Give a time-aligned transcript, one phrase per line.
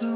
[0.00, 0.08] Dans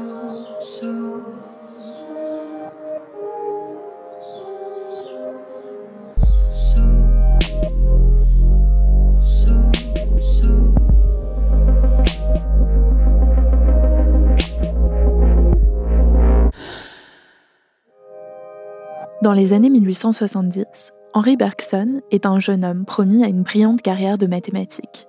[19.33, 24.25] les années 1870, Henri Bergson est un jeune homme promis à une brillante carrière de
[24.25, 25.07] mathématiques.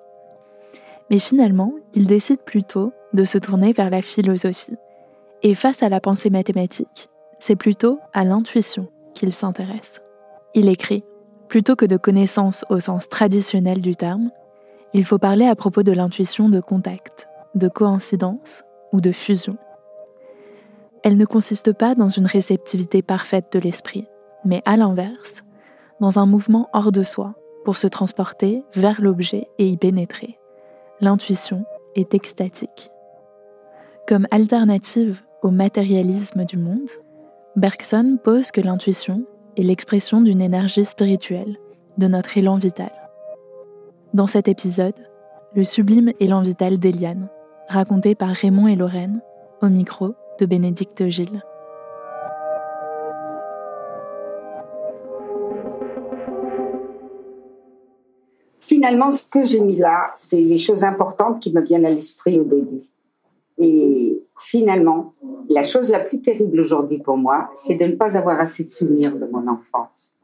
[1.11, 4.77] Mais finalement, il décide plutôt de se tourner vers la philosophie.
[5.43, 10.01] Et face à la pensée mathématique, c'est plutôt à l'intuition qu'il s'intéresse.
[10.55, 11.05] Il écrit
[11.49, 14.31] Plutôt que de connaissances au sens traditionnel du terme,
[14.93, 19.57] il faut parler à propos de l'intuition de contact, de coïncidence ou de fusion.
[21.05, 24.09] Elle ne consiste pas dans une réceptivité parfaite de l'esprit,
[24.45, 25.45] mais à l'inverse,
[26.01, 27.34] dans un mouvement hors de soi
[27.65, 30.39] pour se transporter vers l'objet et y pénétrer.
[31.01, 32.91] L'intuition est extatique.
[34.07, 36.89] Comme alternative au matérialisme du monde,
[37.57, 39.25] Bergson pose que l'intuition
[39.57, 41.59] est l'expression d'une énergie spirituelle,
[41.99, 42.93] de notre élan vital.
[44.15, 44.95] Dans cet épisode,
[45.56, 47.28] le sublime élan vital d'Eliane,
[47.69, 49.21] raconté par Raymond et Lorraine,
[49.61, 51.43] au micro de Bénédicte Gilles.
[58.61, 62.39] Finalement, ce que j'ai mis là, c'est les choses importantes qui me viennent à l'esprit
[62.39, 62.84] au début.
[63.59, 65.15] Et finalement,
[65.49, 68.71] la chose la plus terrible aujourd'hui pour moi, c'est de ne pas avoir assez de
[68.71, 70.15] souvenirs de mon enfance.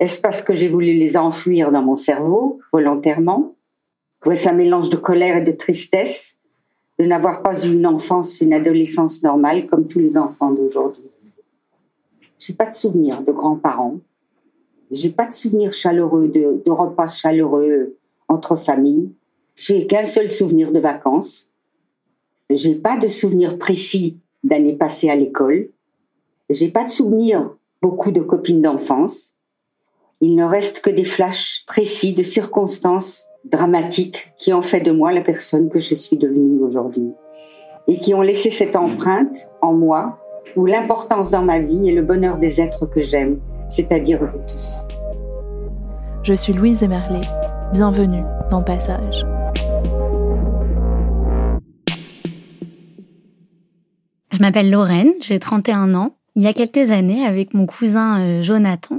[0.00, 3.54] Est-ce parce que j'ai voulu les enfouir dans mon cerveau volontairement?
[4.22, 6.38] Voici un mélange de colère et de tristesse
[6.98, 11.10] de n'avoir pas une enfance, une adolescence normale comme tous les enfants d'aujourd'hui?
[12.38, 13.98] J'ai pas de souvenirs de grands-parents.
[14.90, 17.96] J'ai pas de souvenirs chaleureux de, de repas chaleureux
[18.28, 19.10] entre familles.
[19.54, 21.50] J'ai qu'un seul souvenir de vacances.
[22.50, 25.70] J'ai pas de souvenirs précis d'années passées à l'école.
[26.50, 29.32] J'ai pas de souvenirs beaucoup de copines d'enfance.
[30.20, 35.10] Il ne reste que des flashs précis de circonstances dramatiques qui ont fait de moi
[35.12, 37.12] la personne que je suis devenue aujourd'hui
[37.88, 40.18] et qui ont laissé cette empreinte en moi
[40.54, 43.40] où l'importance dans ma vie est le bonheur des êtres que j'aime,
[43.70, 44.86] c'est-à-dire vous tous.
[46.22, 47.26] Je suis Louise Emerlet.
[47.72, 49.24] Bienvenue dans Passage.
[54.34, 56.16] Je m'appelle Lorraine, j'ai 31 ans.
[56.34, 58.98] Il y a quelques années, avec mon cousin euh, Jonathan,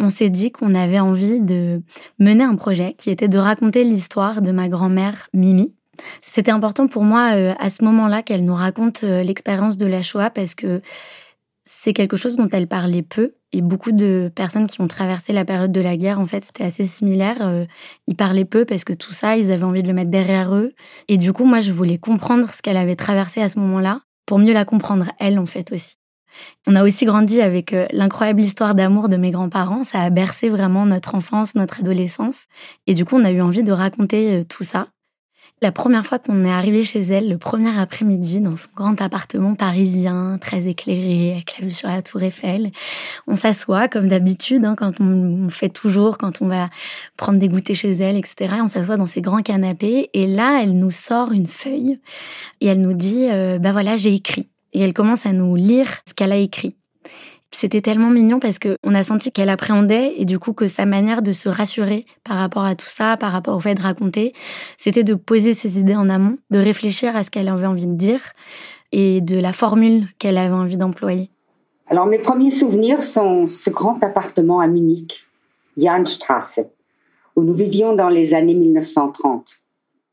[0.00, 1.82] on s'est dit qu'on avait envie de
[2.18, 5.72] mener un projet qui était de raconter l'histoire de ma grand-mère Mimi.
[6.20, 10.02] C'était important pour moi euh, à ce moment-là qu'elle nous raconte euh, l'expérience de la
[10.02, 10.82] Shoah parce que
[11.64, 15.44] c'est quelque chose dont elle parlait peu et beaucoup de personnes qui ont traversé la
[15.44, 17.66] période de la guerre, en fait, c'était assez similaire.
[18.08, 20.72] ils parlaient peu parce que tout ça, ils avaient envie de le mettre derrière eux.
[21.06, 24.38] Et du coup, moi, je voulais comprendre ce qu'elle avait traversé à ce moment-là pour
[24.38, 25.96] mieux la comprendre, elle, en fait, aussi.
[26.66, 29.84] On a aussi grandi avec euh, l'incroyable histoire d'amour de mes grands-parents.
[29.84, 32.46] Ça a bercé vraiment notre enfance, notre adolescence.
[32.86, 34.88] Et du coup, on a eu envie de raconter euh, tout ça.
[35.62, 39.54] La première fois qu'on est arrivé chez elle, le premier après-midi, dans son grand appartement
[39.54, 42.72] parisien, très éclairé, avec la vue sur la tour Eiffel,
[43.28, 46.68] on s'assoit comme d'habitude, hein, quand on fait toujours, quand on va
[47.16, 48.56] prendre des goûters chez elle, etc.
[48.60, 52.00] On s'assoit dans ces grands canapés et là, elle nous sort une feuille
[52.60, 53.28] et elle nous dit,
[53.60, 56.74] bah voilà, j'ai écrit et elle commence à nous lire ce qu'elle a écrit.
[57.54, 60.86] C'était tellement mignon parce que on a senti qu'elle appréhendait et du coup que sa
[60.86, 64.32] manière de se rassurer par rapport à tout ça, par rapport au fait de raconter,
[64.78, 67.94] c'était de poser ses idées en amont, de réfléchir à ce qu'elle avait envie de
[67.94, 68.20] dire
[68.90, 71.30] et de la formule qu'elle avait envie d'employer.
[71.88, 75.26] Alors mes premiers souvenirs sont ce grand appartement à Munich,
[75.76, 76.60] Jahnstrasse,
[77.36, 79.62] où nous vivions dans les années 1930.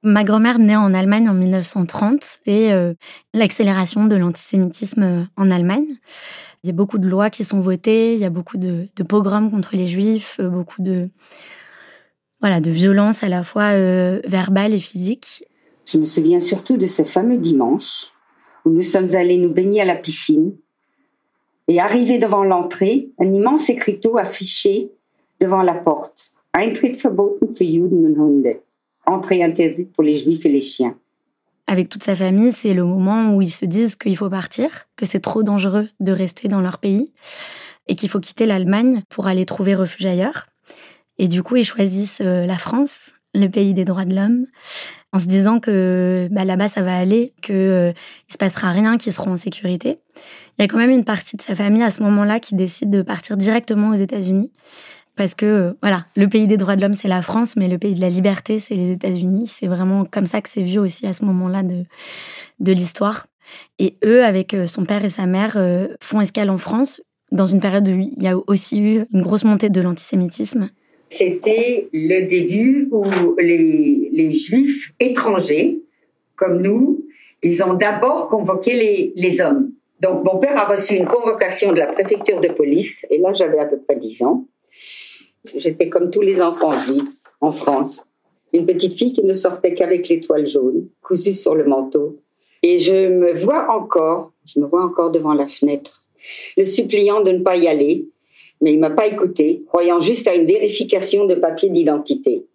[0.01, 2.94] Ma grand-mère naît en Allemagne en 1930 et euh,
[3.33, 5.88] l'accélération de l'antisémitisme euh, en Allemagne.
[6.63, 9.50] Il y a beaucoup de lois qui sont votées, il y a beaucoup de, pogroms
[9.50, 11.09] contre les juifs, euh, beaucoup de
[12.41, 13.75] voilà de violences à la fois
[14.25, 15.44] verbales et physiques.
[15.85, 18.13] Je me souviens surtout de ce fameux dimanche
[18.63, 20.53] où nous sommes allés nous baigner à la piscine
[21.69, 24.91] et arrivé devant l'entrée, un immense écriteau affiché
[25.39, 26.33] devant la porte.
[29.06, 30.97] Entrée interdite pour les juifs et les chiens.
[31.71, 35.06] Avec toute sa famille, c'est le moment où ils se disent qu'il faut partir, que
[35.06, 37.13] c'est trop dangereux de rester dans leur pays
[37.88, 40.48] et qu'il faut quitter l'Allemagne pour aller trouver refuge ailleurs.
[41.19, 44.48] Et du coup, ils choisissent euh, la France, le pays des droits de l'homme,
[45.13, 48.98] en se disant que bah, là-bas ça va aller, qu'il euh, ne se passera rien,
[48.98, 50.00] qu'ils seront en sécurité.
[50.57, 52.89] Il y a quand même une partie de sa famille à ce moment-là qui décide
[52.89, 54.51] de partir directement aux États-Unis
[55.15, 57.77] parce que euh, voilà, le pays des droits de l'homme, c'est la France, mais le
[57.77, 59.47] pays de la liberté, c'est les États-Unis.
[59.47, 61.83] C'est vraiment comme ça que c'est vu aussi à ce moment-là de,
[62.59, 63.27] de l'histoire.
[63.79, 67.01] Et eux, avec euh, son père et sa mère, euh, font escale en France,
[67.31, 70.69] dans une période où il y a aussi eu une grosse montée de l'antisémitisme.
[71.09, 73.03] C'était le début où
[73.39, 75.81] les, les Juifs étrangers,
[76.35, 77.06] comme nous,
[77.41, 79.71] ils ont d'abord convoqué les, les hommes.
[80.01, 83.59] Donc mon père a reçu une convocation de la préfecture de police, et là j'avais
[83.59, 84.45] à peu près 10 ans.
[85.56, 88.06] J'étais comme tous les enfants juifs en France.
[88.53, 92.19] Une petite fille qui ne sortait qu'avec l'étoile jaune, cousue sur le manteau.
[92.63, 96.06] Et je me vois encore, je me vois encore devant la fenêtre,
[96.57, 98.07] le suppliant de ne pas y aller,
[98.62, 102.45] mais il m'a pas écouté, croyant juste à une vérification de papier d'identité.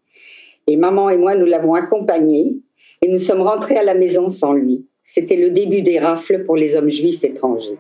[0.67, 2.57] Et maman et moi, nous l'avons accompagné
[3.01, 4.87] et nous sommes rentrés à la maison sans lui.
[5.03, 7.79] C'était le début des rafles pour les hommes juifs étrangers.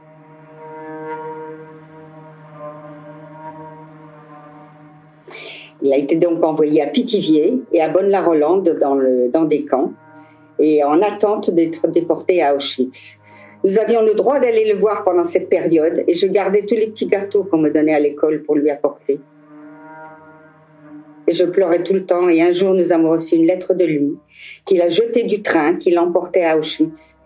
[5.84, 8.98] Il a été donc envoyé à Pithiviers et à Bonne-la-Rolande dans,
[9.30, 9.92] dans des camps
[10.58, 13.18] et en attente d'être déporté à Auschwitz.
[13.64, 16.86] Nous avions le droit d'aller le voir pendant cette période et je gardais tous les
[16.86, 19.20] petits gâteaux qu'on me donnait à l'école pour lui apporter.
[21.26, 23.84] Et je pleurais tout le temps et un jour nous avons reçu une lettre de
[23.84, 24.16] lui
[24.64, 27.16] qu'il a jeté du train qui l'emportait à Auschwitz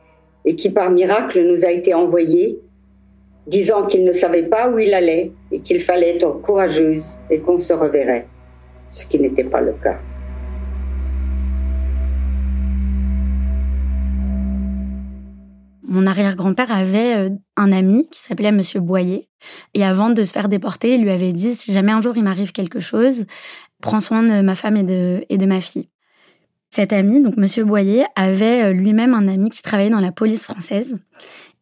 [0.45, 2.59] et qui par miracle nous a été envoyé
[3.47, 7.57] disant qu'il ne savait pas où il allait et qu'il fallait être courageuse et qu'on
[7.57, 8.27] se reverrait
[8.91, 9.99] ce qui n'était pas le cas.
[15.91, 19.29] Mon arrière-grand-père avait euh, un ami qui s'appelait Monsieur Boyer.
[19.73, 22.25] Et avant de se faire déporter, il lui avait dit si jamais un jour il
[22.25, 23.25] m'arrive quelque chose,
[23.81, 25.89] prends soin de ma femme et de, et de ma fille.
[26.71, 30.45] Cet ami, donc Monsieur Boyer, avait euh, lui-même un ami qui travaillait dans la police
[30.45, 30.99] française.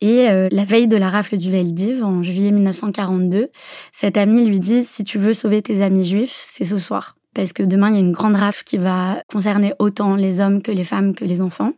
[0.00, 3.48] Et euh, la veille de la rafle du Veldiv, en juillet 1942,
[3.92, 7.52] cet ami lui dit si tu veux sauver tes amis juifs, c'est ce soir parce
[7.52, 10.72] que demain, il y a une grande rafle qui va concerner autant les hommes que
[10.72, 11.74] les femmes que les enfants,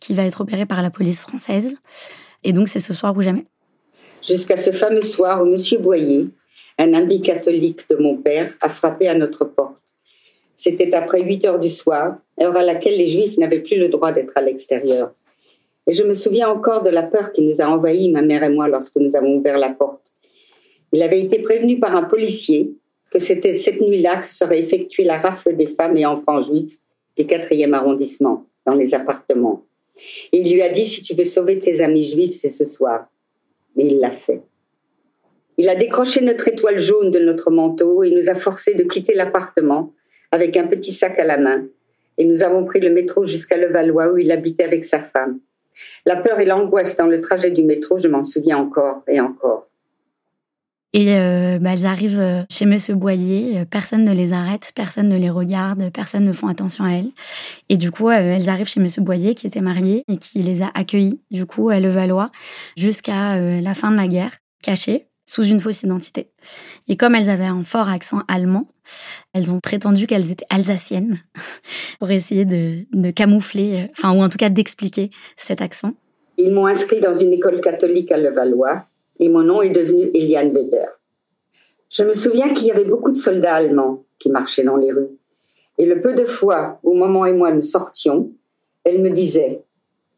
[0.00, 1.76] qui va être opérée par la police française.
[2.42, 3.44] Et donc, c'est ce soir ou jamais.
[4.26, 5.56] Jusqu'à ce fameux soir où M.
[5.82, 6.28] Boyer,
[6.78, 9.76] un ami catholique de mon père, a frappé à notre porte.
[10.56, 14.12] C'était après 8 heures du soir, heure à laquelle les Juifs n'avaient plus le droit
[14.12, 15.12] d'être à l'extérieur.
[15.86, 18.48] Et je me souviens encore de la peur qui nous a envahis, ma mère et
[18.48, 20.02] moi, lorsque nous avons ouvert la porte.
[20.92, 22.72] Il avait été prévenu par un policier
[23.10, 26.78] que c'était cette nuit-là que serait effectuée la rafle des femmes et enfants juifs
[27.16, 29.64] du 4e arrondissement, dans les appartements.
[30.32, 33.06] Il lui a dit, si tu veux sauver tes amis juifs, c'est ce soir.
[33.76, 34.42] Mais il l'a fait.
[35.56, 39.14] Il a décroché notre étoile jaune de notre manteau et nous a forcés de quitter
[39.14, 39.92] l'appartement
[40.32, 41.66] avec un petit sac à la main.
[42.18, 45.38] Et nous avons pris le métro jusqu'à Levallois où il habitait avec sa femme.
[46.06, 49.68] La peur et l'angoisse dans le trajet du métro, je m'en souviens encore et encore.
[50.94, 55.08] Et euh, bah, elles arrivent euh, chez Monsieur Boyer, euh, personne ne les arrête, personne
[55.08, 57.10] ne les regarde, personne ne font attention à elles.
[57.68, 60.70] Et du coup, elles arrivent chez Monsieur Boyer, qui était marié et qui les a
[60.72, 62.30] accueillies, du coup, à Levallois,
[62.76, 66.28] jusqu'à la fin de la guerre, cachées, sous une fausse identité.
[66.88, 68.68] Et comme elles avaient un fort accent allemand,
[69.32, 71.20] elles ont prétendu qu'elles étaient alsaciennes
[71.98, 75.94] pour essayer de, camoufler, enfin, ou en tout cas d'expliquer cet accent.
[76.36, 78.84] Ils m'ont inscrit dans une école catholique à Levallois
[79.20, 80.88] et mon nom est devenu Eliane Weber.
[81.90, 85.16] Je me souviens qu'il y avait beaucoup de soldats allemands qui marchaient dans les rues.
[85.78, 88.32] Et le peu de fois où maman et moi nous sortions,
[88.84, 89.62] elle me disait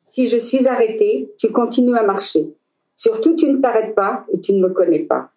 [0.04, 2.54] Si je suis arrêtée, tu continues à marcher.
[2.96, 5.28] Surtout, tu ne t'arrêtes pas et tu ne me connais pas.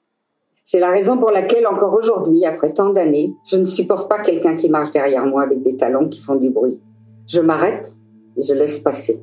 [0.63, 4.55] C'est la raison pour laquelle, encore aujourd'hui, après tant d'années, je ne supporte pas quelqu'un
[4.55, 6.79] qui marche derrière moi avec des talons qui font du bruit.
[7.27, 7.95] Je m'arrête
[8.37, 9.19] et je laisse passer.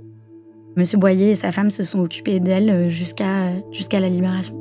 [0.76, 4.54] Monsieur Boyer et sa femme se sont occupés d'elle euh, jusqu'à jusqu'à la libération.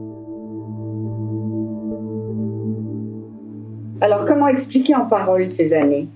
[4.00, 6.08] Alors comment expliquer en paroles ces années?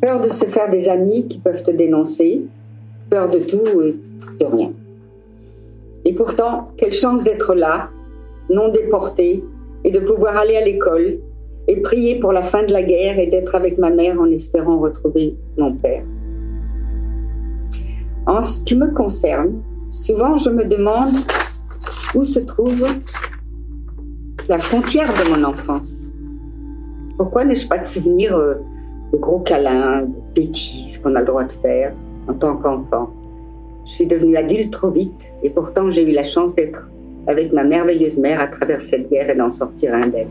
[0.00, 2.42] Peur de se faire des amis qui peuvent te dénoncer,
[3.10, 3.94] peur de tout et
[4.40, 4.72] de rien.
[6.08, 7.90] Et pourtant, quelle chance d'être là,
[8.48, 9.44] non déporté,
[9.84, 11.18] et de pouvoir aller à l'école
[11.68, 14.78] et prier pour la fin de la guerre et d'être avec ma mère en espérant
[14.78, 16.02] retrouver mon père.
[18.26, 19.60] En ce qui me concerne,
[19.90, 21.10] souvent je me demande
[22.14, 22.86] où se trouve
[24.48, 26.10] la frontière de mon enfance.
[27.18, 28.54] Pourquoi n'ai-je pas de souvenirs euh,
[29.12, 31.92] de gros câlins, de bêtises qu'on a le droit de faire
[32.28, 33.10] en tant qu'enfant?
[33.88, 36.86] Je suis devenue adulte trop vite et pourtant j'ai eu la chance d'être
[37.26, 40.28] avec ma merveilleuse mère à travers cette guerre et d'en sortir indemne.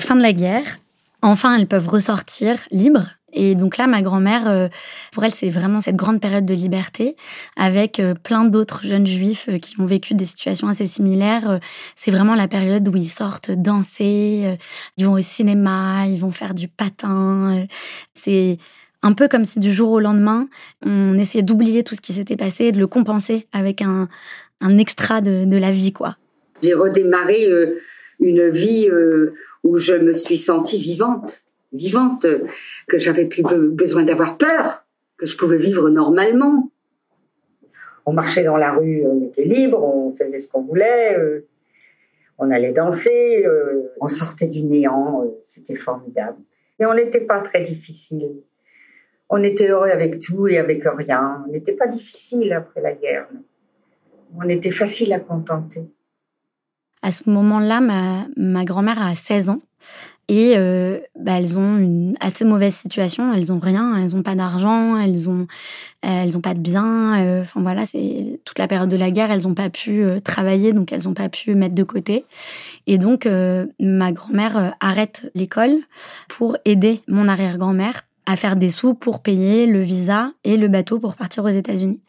[0.00, 0.78] Fin de la guerre,
[1.20, 4.68] enfin elles peuvent ressortir libres et donc là, ma grand-mère, euh,
[5.10, 7.16] pour elle, c'est vraiment cette grande période de liberté
[7.56, 11.58] avec euh, plein d'autres jeunes juifs euh, qui ont vécu des situations assez similaires.
[11.96, 14.58] C'est vraiment la période où ils sortent danser,
[14.96, 17.64] ils vont au cinéma, ils vont faire du patin.
[18.14, 18.58] C'est
[19.02, 20.48] un peu comme si du jour au lendemain,
[20.84, 24.08] on essayait d'oublier tout ce qui s'était passé et de le compenser avec un,
[24.60, 26.16] un extra de, de, la vie, quoi.
[26.62, 27.48] J'ai redémarré
[28.20, 28.88] une vie
[29.64, 31.41] où je me suis sentie vivante
[31.72, 32.26] vivante,
[32.86, 34.84] que j'avais plus besoin d'avoir peur,
[35.16, 36.70] que je pouvais vivre normalement.
[38.04, 41.46] On marchait dans la rue, on était libre, on faisait ce qu'on voulait, euh,
[42.38, 46.38] on allait danser, euh, on sortait du néant, euh, c'était formidable.
[46.80, 48.32] Et on n'était pas très difficile.
[49.28, 51.44] On était heureux avec tout et avec rien.
[51.46, 53.28] On n'était pas difficile après la guerre.
[54.36, 55.84] On était facile à contenter.
[57.02, 59.62] À ce moment-là, ma, ma grand-mère a 16 ans.
[60.28, 63.32] Et euh, bah, elles ont une assez mauvaise situation.
[63.32, 65.46] Elles ont rien, elles ont pas d'argent, elles ont,
[66.02, 67.20] elles ont pas de biens.
[67.22, 69.30] Euh, enfin voilà, c'est toute la période de la guerre.
[69.30, 72.24] Elles ont pas pu euh, travailler, donc elles ont pas pu mettre de côté.
[72.86, 73.28] Et donc
[73.78, 75.76] ma grand-mère arrête l'école
[76.28, 80.98] pour aider mon arrière-grand-mère à faire des sous pour payer le visa et le bateau
[80.98, 82.00] pour partir aux États-Unis.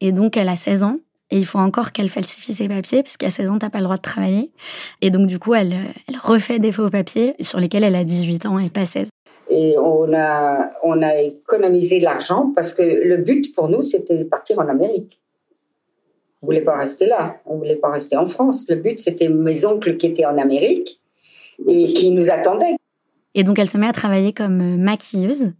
[0.00, 0.98] Et donc elle a 16 ans
[1.30, 3.96] et il faut encore qu'elle falsifie ses papiers, puisqu'à 16 ans, t'as pas le droit
[3.96, 4.50] de travailler.
[5.00, 5.74] Et donc, du coup, elle,
[6.22, 9.08] refait des faux papiers sur lesquels elle a 18 ans et pas 16.
[9.50, 14.16] Et on a, on a économisé de l'argent parce que le but pour nous, c'était
[14.16, 15.20] de partir en Amérique.
[16.42, 17.36] On voulait pas rester là.
[17.44, 18.66] On voulait pas rester en France.
[18.68, 21.00] Le but, c'était mes oncles qui étaient en Amérique
[21.66, 22.76] et qui nous attendaient.
[23.36, 25.52] Et donc, elle se met à travailler comme euh, maquilleuse.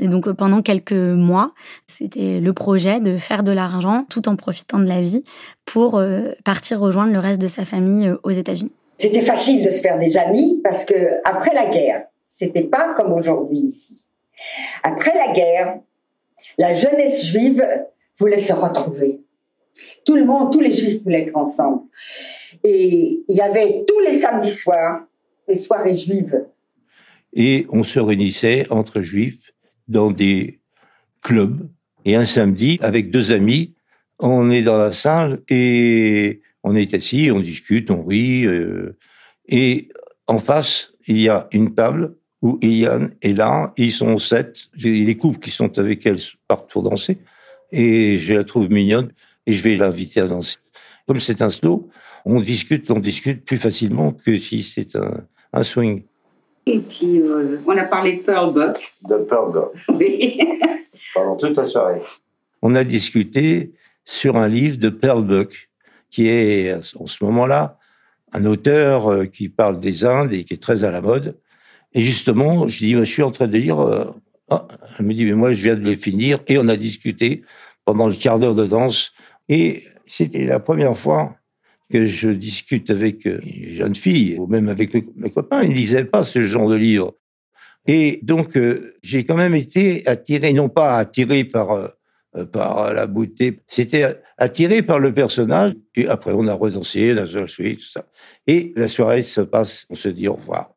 [0.00, 1.54] Et donc, euh, pendant quelques mois,
[1.86, 5.22] c'était le projet de faire de l'argent tout en profitant de la vie
[5.64, 8.72] pour euh, partir rejoindre le reste de sa famille aux États-Unis.
[8.98, 13.12] C'était facile de se faire des amis parce que après la guerre, c'était pas comme
[13.12, 14.04] aujourd'hui ici.
[14.82, 15.78] Après la guerre,
[16.58, 17.64] la jeunesse juive
[18.16, 19.20] voulait se retrouver.
[20.04, 21.82] Tout le monde, tous les juifs voulaient être ensemble.
[22.64, 25.02] Et il y avait tous les samedis soirs,
[25.46, 26.44] les soirées juives
[27.32, 29.52] et on se réunissait entre juifs
[29.88, 30.60] dans des
[31.22, 31.68] clubs.
[32.04, 33.74] Et un samedi, avec deux amis,
[34.18, 38.46] on est dans la salle et on est assis, on discute, on rit.
[38.46, 38.96] Euh,
[39.48, 39.88] et
[40.26, 45.16] en face, il y a une table où Ian est là, ils sont sept, les
[45.16, 47.18] couples qui sont avec elle partent pour danser,
[47.70, 49.12] et je la trouve mignonne,
[49.46, 50.56] et je vais l'inviter à danser.
[51.06, 51.88] Comme c'est un slow,
[52.24, 56.02] on discute, on discute plus facilement que si c'est un, un swing.
[56.66, 58.94] Et puis, euh, on a parlé de Pearl Buck.
[59.08, 59.72] De Pearl Buck.
[59.88, 60.38] Oui.
[61.14, 62.02] Pendant toute la soirée.
[62.62, 63.72] On a discuté
[64.04, 65.68] sur un livre de Pearl Buck,
[66.10, 67.78] qui est, en ce moment-là,
[68.32, 71.36] un auteur euh, qui parle des Indes et qui est très à la mode.
[71.94, 73.80] Et justement, je dis, je suis en train de lire.
[73.80, 74.04] Euh,
[74.48, 74.66] ah,
[74.98, 76.38] elle me dit, mais moi, je viens de le finir.
[76.46, 77.42] Et on a discuté
[77.84, 79.12] pendant le quart d'heure de danse.
[79.48, 81.34] Et c'était la première fois
[81.92, 85.74] que je discute avec euh, une jeune fille, ou même avec mes, copains, ils ne
[85.74, 87.14] lisaient pas ce genre de livre.
[87.86, 93.06] Et donc, euh, j'ai quand même été attiré, non pas attiré par, euh, par la
[93.06, 95.74] beauté, c'était attiré par le personnage.
[95.94, 98.06] Et après, on a redansé, on a joué, tout ça.
[98.46, 100.72] Et la soirée se passe, on se dit au revoir.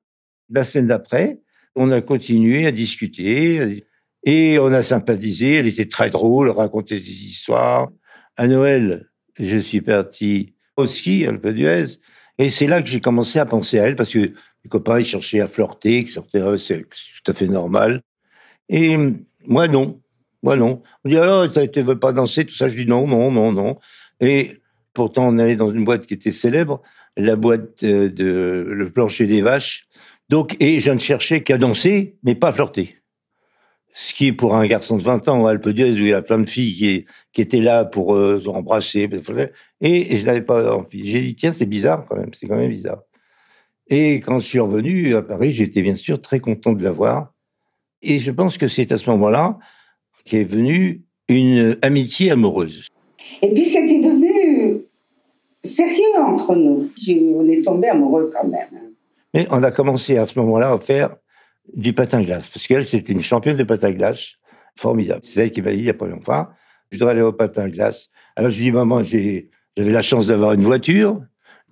[0.49, 1.39] La semaine d'après,
[1.75, 3.85] on a continué à discuter
[4.25, 5.55] et on a sympathisé.
[5.55, 7.89] Elle était très drôle, racontait des histoires.
[8.35, 11.99] À Noël, je suis parti au ski, Alpe d'Huez.
[12.37, 15.05] Et c'est là que j'ai commencé à penser à elle, parce que les copains, ils
[15.05, 16.85] cherchaient à flirter, qui sortaient, c'est
[17.23, 18.01] tout à fait normal.
[18.69, 18.97] Et
[19.45, 20.01] moi, non.
[20.43, 20.83] Moi, non.
[21.03, 22.69] On dit, alors, tu veux pas danser, tout ça.
[22.69, 23.79] Je dis, non, non, non, non.
[24.19, 24.59] Et
[24.93, 26.81] pourtant, on allait dans une boîte qui était célèbre,
[27.17, 29.87] la boîte euh, de Le Plancher des Vaches.
[30.29, 32.97] Donc, et je ne cherchais qu'à danser, mais pas à flirter
[33.97, 36.21] ce qui pour un garçon de 20 ans au Alpe d'Huez où il y a
[36.21, 39.09] plein de filles qui, qui étaient là pour euh, embrasser
[39.81, 41.09] et, je n'avais pas envie.
[41.09, 43.03] J'ai dit tiens c'est bizarre quand même, c'est quand même bizarre.
[43.87, 47.33] Et quand je suis revenu à Paris, j'étais bien sûr très content de la voir.
[48.01, 49.57] Et je pense que c'est à ce moment-là
[50.25, 52.89] qu'est venue une amitié amoureuse.
[53.41, 54.81] Et puis c'était devenu
[55.63, 56.91] sérieux entre nous.
[57.33, 58.91] On est tombé amoureux quand même.
[59.33, 61.15] Mais on a commencé à ce moment-là à faire
[61.73, 64.35] du patin glace, parce qu'elle, c'était une championne de patin glace,
[64.77, 65.21] formidable.
[65.23, 66.47] C'est elle qui m'a dit il n'y a pas longtemps,
[66.91, 68.09] je dois aller au patin glace.
[68.35, 71.21] Alors je dis, maman, j'avais la chance d'avoir une voiture,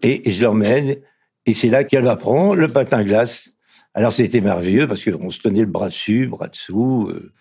[0.02, 0.98] et, je l'emmène,
[1.46, 3.50] et c'est là qu'elle apprend le patin glace.
[3.94, 7.32] Alors c'était merveilleux, parce qu'on se tenait le bras dessus, bras dessous, euh,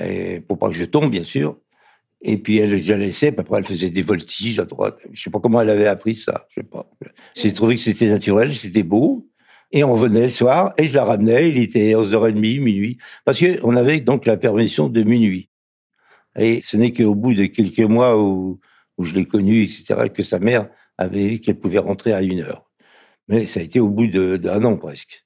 [0.00, 1.58] et pour pas que je tombe, bien sûr.
[2.22, 5.06] Et puis elle, je la laissais, puis après elle faisait des voltiges à droite.
[5.12, 6.90] Je sais pas comment elle avait appris ça, je sais pas.
[7.36, 9.28] J'ai trouvé que c'était naturel, c'était beau.
[9.70, 12.98] Et on revenait le soir, et je la ramenais, il était 11h30, minuit.
[13.24, 15.50] Parce qu'on avait donc la permission de minuit.
[16.38, 18.60] Et ce n'est qu'au bout de quelques mois où,
[18.96, 22.40] où je l'ai connue, etc., que sa mère avait dit qu'elle pouvait rentrer à une
[22.40, 22.68] heure.
[23.28, 25.24] Mais ça a été au bout d'un an presque.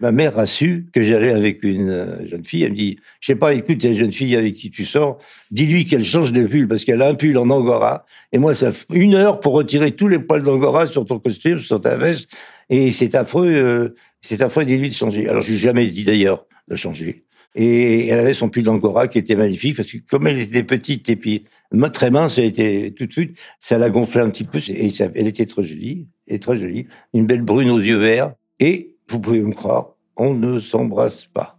[0.00, 2.62] Ma mère a su que j'allais avec une euh, jeune fille.
[2.62, 4.70] Elle me dit, je sais pas, écoute, il y a une jeune fille avec qui
[4.70, 5.18] tu sors,
[5.50, 8.06] dis-lui qu'elle change de pull parce qu'elle a un pull en angora.
[8.30, 11.58] Et moi, ça fait une heure pour retirer tous les poils d'angora sur ton costume,
[11.58, 12.30] sur ta veste.
[12.70, 15.28] Et c'est affreux, euh, c'est affreux, dis-lui de changer.
[15.28, 17.24] Alors, je lui ai jamais dit d'ailleurs de changer.
[17.54, 21.08] Et elle avait son pull d'angora qui était magnifique parce que comme elle était petite
[21.08, 21.44] et puis
[21.92, 25.26] très mince, elle était tout de suite, ça l'a gonflé un petit peu et elle
[25.26, 26.06] était très jolie,
[26.40, 28.34] très jolie, une belle brune aux yeux verts.
[28.60, 31.58] Et vous pouvez me croire, on ne s'embrasse pas.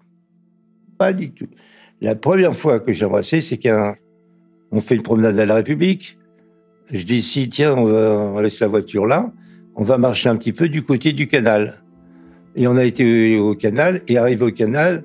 [0.97, 1.47] Pas du tout.
[2.01, 6.17] La première fois que j'ai embrassé, c'est qu'on fait une promenade à la République.
[6.91, 9.31] Je dis, si, tiens, on, on laisse la voiture là,
[9.79, 11.81] on va marcher un petit peu du côté du canal.
[12.55, 15.03] Et on a été au canal, et arrivé au canal,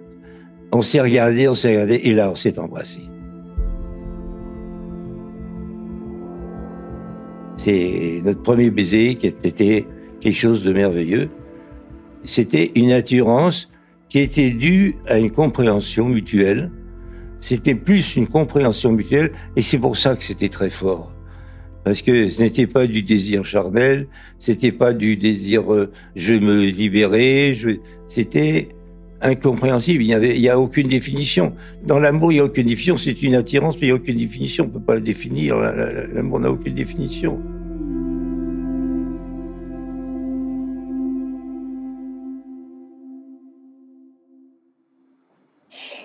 [0.70, 3.00] on s'est regardé, on s'est regardé, et là, on s'est embrassé.
[7.56, 9.86] C'est notre premier baiser qui était
[10.20, 11.30] quelque chose de merveilleux
[12.24, 13.70] c'était une attirance
[14.08, 16.70] qui était due à une compréhension mutuelle.
[17.40, 21.13] C'était plus une compréhension mutuelle, et c'est pour ça que c'était très fort.
[21.84, 26.64] Parce que ce n'était pas du désir charnel, c'était pas du désir euh, je me
[26.64, 27.56] libérer,
[28.08, 28.68] c'était
[29.20, 30.02] incompréhensible.
[30.02, 31.54] Il y avait, il y a aucune définition.
[31.84, 32.96] Dans l'amour, il y a aucune définition.
[32.96, 34.64] C'est une attirance, mais il y a aucune définition.
[34.64, 35.58] On peut pas la définir.
[35.58, 37.38] L'amour n'a aucune définition.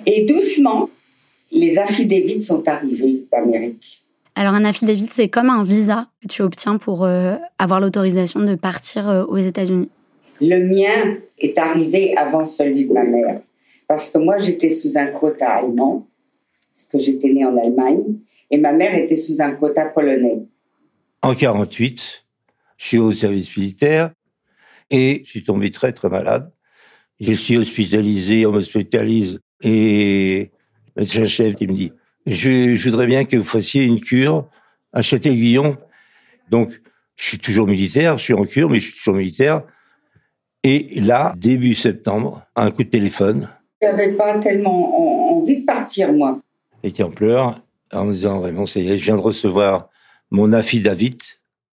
[0.06, 0.90] Et doucement,
[1.52, 4.02] les affidavits sont arrivés d'Amérique.
[4.40, 8.56] Alors un affidavit, c'est comme un visa que tu obtiens pour euh, avoir l'autorisation de
[8.56, 9.90] partir euh, aux États-Unis.
[10.40, 13.42] Le mien est arrivé avant celui de ma mère,
[13.86, 16.08] parce que moi j'étais sous un quota allemand,
[16.74, 18.16] parce que j'étais née en Allemagne,
[18.50, 20.44] et ma mère était sous un quota polonais.
[21.22, 22.24] En 48,
[22.78, 24.12] je suis au service militaire
[24.90, 26.50] et je suis tombé très très malade.
[27.20, 30.52] Je suis hospitalisé, on m'hospitalise et
[30.96, 31.92] le chef qui me dit,
[32.30, 34.48] je, je, voudrais bien que vous fassiez une cure
[34.94, 35.78] à Châtel-Guillon.
[36.50, 36.80] Donc,
[37.16, 39.64] je suis toujours militaire, je suis en cure, mais je suis toujours militaire.
[40.64, 43.50] Et là, début septembre, un coup de téléphone.
[43.82, 46.40] J'avais pas tellement envie de partir, moi.
[46.84, 47.62] J'étais en pleurs,
[47.94, 49.90] en me disant vraiment, c'est, je viens de recevoir
[50.32, 51.18] mon affidavit.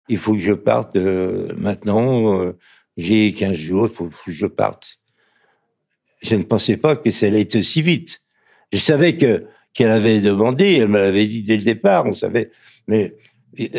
[0.08, 2.42] Il faut que je parte euh, maintenant.
[2.42, 2.58] Euh,
[2.98, 5.00] j'ai 15 jours, il faut, faut, que je parte
[6.22, 8.22] je ne pensais pas que ça allait être aussi vite.
[8.72, 12.52] Je savais que qu'elle avait demandé, elle me l'avait dit dès le départ, on savait.
[12.88, 13.16] Mais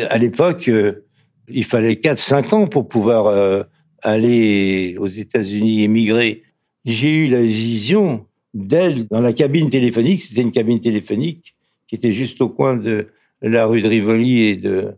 [0.09, 1.05] à l'époque, euh,
[1.47, 3.63] il fallait 4-5 ans pour pouvoir euh,
[4.01, 6.43] aller aux États-Unis, émigrer.
[6.85, 10.21] J'ai eu la vision d'elle dans la cabine téléphonique.
[10.21, 11.55] C'était une cabine téléphonique
[11.87, 13.07] qui était juste au coin de
[13.41, 14.93] la rue de Rivoli et de,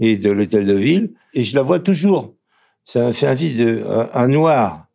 [0.00, 1.12] et de l'hôtel de ville.
[1.34, 2.34] Et je la vois toujours.
[2.84, 3.84] Ça m'a fait un vide,
[4.14, 4.88] un noir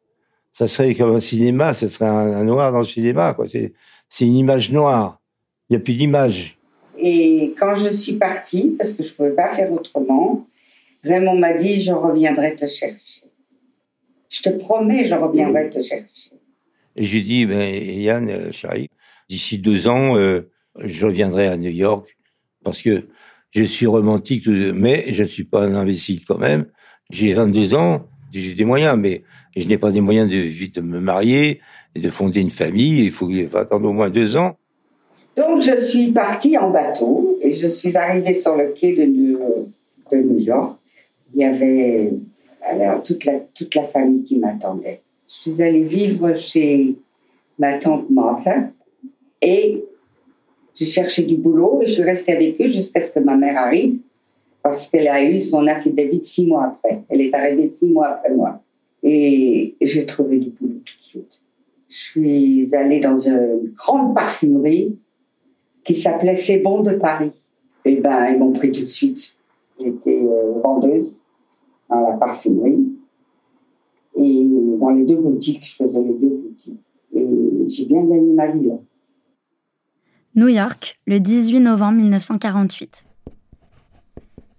[0.53, 3.35] ça serait comme un cinéma, ça serait un, noir dans le cinéma.
[3.51, 3.73] C'est,
[4.09, 5.19] c'est une image noire.
[5.73, 6.55] N'y a plus d'image.
[6.99, 10.45] Et quand je suis partie, parce que je ne pouvais pas faire autrement,
[11.03, 13.23] Raymond m'a dit Je reviendrai te chercher.
[14.29, 16.29] Je te promets, je reviendrai te chercher.
[16.95, 18.91] Et j'ai dit ben, Yann, euh, chérie,
[19.27, 22.15] d'ici deux ans, euh, je reviendrai à New York
[22.63, 23.07] parce que
[23.49, 26.67] je suis romantique, mais je ne suis pas un imbécile quand même.
[27.09, 29.23] J'ai 22 ans, j'ai des moyens, mais
[29.55, 31.61] je n'ai pas des moyens de, de me marier
[31.95, 33.05] et de fonder une famille.
[33.05, 34.59] Il faut, attendre au moins deux ans.
[35.35, 39.39] Donc, je suis partie en bateau et je suis arrivée sur le quai de New,
[40.11, 40.77] de New York.
[41.33, 42.11] Il y avait
[42.61, 45.01] alors, toute, la, toute la famille qui m'attendait.
[45.27, 46.95] Je suis allée vivre chez
[47.57, 48.69] ma tante Martha
[49.41, 49.83] et
[50.75, 53.57] j'ai cherché du boulot et je suis restée avec eux jusqu'à ce que ma mère
[53.57, 53.97] arrive
[54.61, 57.03] parce qu'elle a eu son affidavit six mois après.
[57.09, 58.61] Elle est arrivée six mois après moi.
[59.01, 61.39] Et j'ai trouvé du boulot tout de suite.
[61.89, 64.95] Je suis allée dans une grande parfumerie
[65.85, 67.31] qui s'appelait C'est bon de Paris.
[67.85, 69.35] Et ben, ils m'ont pris tout de suite.
[69.79, 71.21] J'étais euh, vendeuse
[71.89, 72.93] dans la parfumerie.
[74.15, 74.47] Et
[74.79, 76.79] dans les deux boutiques, je faisais les deux boutiques.
[77.13, 77.27] Et
[77.67, 78.75] j'ai bien gagné ma vie là.
[80.35, 83.05] New York, le 18 novembre 1948.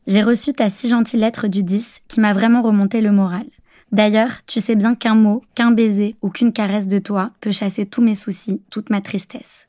[0.06, 3.46] J'ai reçu ta si gentille lettre du 10 qui m'a vraiment remonté le moral.
[3.90, 7.86] D'ailleurs, tu sais bien qu'un mot, qu'un baiser ou qu'une caresse de toi peut chasser
[7.86, 9.68] tous mes soucis, toute ma tristesse.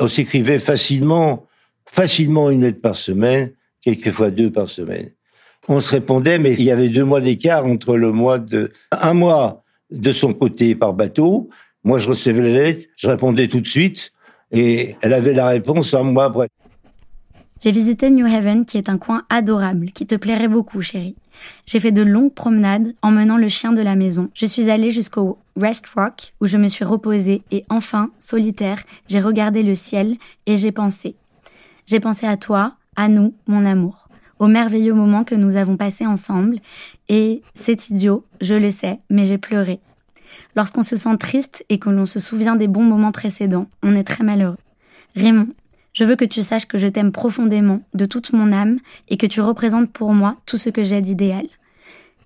[0.00, 1.46] On s'écrivait facilement,
[1.86, 5.10] facilement une lettre par semaine, quelquefois deux par semaine.
[5.68, 9.14] On se répondait, mais il y avait deux mois d'écart entre le mois de, un
[9.14, 11.50] mois de son côté par bateau.
[11.84, 14.12] Moi, je recevais la lettre, je répondais tout de suite,
[14.50, 16.48] et elle avait la réponse un mois après.
[17.62, 21.16] J'ai visité New Haven, qui est un coin adorable, qui te plairait beaucoup, chérie.
[21.66, 24.28] J'ai fait de longues promenades en menant le chien de la maison.
[24.34, 29.20] Je suis allée jusqu'au Rest Rock, où je me suis reposée, et enfin, solitaire, j'ai
[29.20, 30.16] regardé le ciel
[30.46, 31.16] et j'ai pensé.
[31.86, 36.06] J'ai pensé à toi, à nous, mon amour, au merveilleux moment que nous avons passé
[36.06, 36.58] ensemble,
[37.08, 39.80] et c'est idiot, je le sais, mais j'ai pleuré.
[40.54, 44.04] Lorsqu'on se sent triste et que l'on se souvient des bons moments précédents, on est
[44.04, 44.58] très malheureux.
[45.16, 45.48] Raymond,
[45.92, 49.26] je veux que tu saches que je t'aime profondément, de toute mon âme, et que
[49.26, 51.46] tu représentes pour moi tout ce que j'ai d'idéal.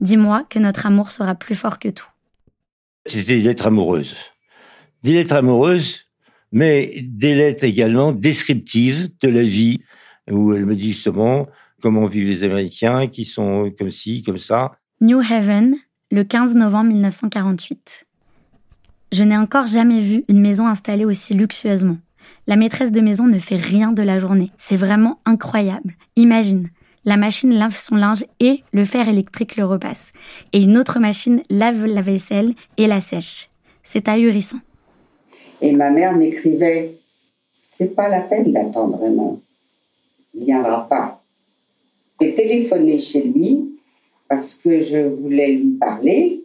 [0.02, 2.11] Dis-moi que notre amour sera plus fort que tout.
[3.06, 4.16] C'était des lettres amoureuses.
[5.02, 6.06] Des lettres amoureuses,
[6.52, 9.80] mais des lettres également descriptives de la vie,
[10.30, 11.48] où elle me dit justement
[11.80, 14.72] comment vivent les Américains, qui sont comme ci, comme ça.
[15.00, 15.74] New Haven,
[16.12, 18.06] le 15 novembre 1948.
[19.10, 21.98] Je n'ai encore jamais vu une maison installée aussi luxueusement.
[22.46, 24.50] La maîtresse de maison ne fait rien de la journée.
[24.58, 25.96] C'est vraiment incroyable.
[26.16, 26.68] Imagine,
[27.04, 30.12] la machine lave son linge et le fer électrique le repasse.
[30.52, 33.50] Et une autre machine lave la vaisselle et la sèche.
[33.82, 34.60] C'est ahurissant.
[35.60, 36.92] Et ma mère m'écrivait
[37.72, 39.40] C'est pas la peine d'attendre vraiment.
[40.34, 41.20] Il viendra pas.
[42.20, 43.72] J'ai téléphoné chez lui
[44.28, 46.42] parce que je voulais lui parler.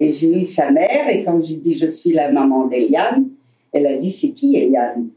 [0.00, 3.28] Et j'ai eu sa mère, et comme j'ai dit Je suis la maman d'Eliane,
[3.72, 5.08] elle a dit C'est qui Eliane?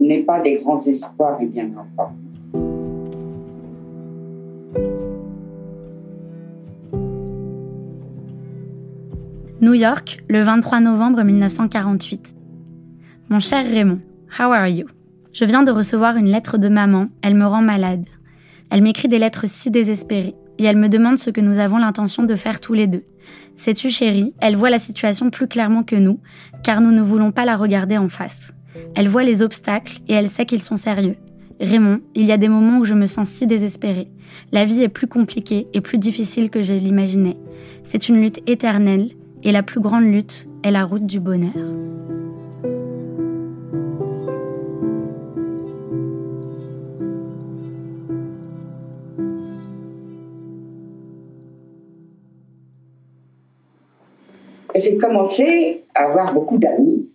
[0.00, 2.12] N'est pas des grands espoirs, il viendra pas.
[9.60, 12.34] New York, le 23 novembre 1948.
[13.28, 14.00] Mon cher Raymond,
[14.38, 14.86] how are you?
[15.32, 18.04] Je viens de recevoir une lettre de maman, elle me rend malade.
[18.70, 22.22] Elle m'écrit des lettres si désespérées, et elle me demande ce que nous avons l'intention
[22.22, 23.04] de faire tous les deux.
[23.56, 26.20] Sais-tu, chérie, elle voit la situation plus clairement que nous,
[26.62, 28.52] car nous ne voulons pas la regarder en face.
[28.94, 31.16] Elle voit les obstacles et elle sait qu'ils sont sérieux.
[31.60, 34.08] Raymond, il y a des moments où je me sens si désespérée.
[34.52, 37.36] La vie est plus compliquée et plus difficile que je l'imaginais.
[37.82, 39.10] C'est une lutte éternelle,
[39.42, 41.52] et la plus grande lutte est la route du bonheur.
[54.80, 57.10] j'ai commencé à avoir beaucoup d'amis.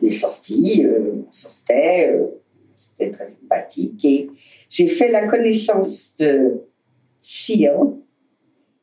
[0.00, 2.26] On est sortis, euh, on sortait, euh,
[2.92, 4.04] c'était très sympathique.
[4.04, 4.30] Et
[4.68, 6.62] j'ai fait la connaissance de
[7.20, 8.02] Sion.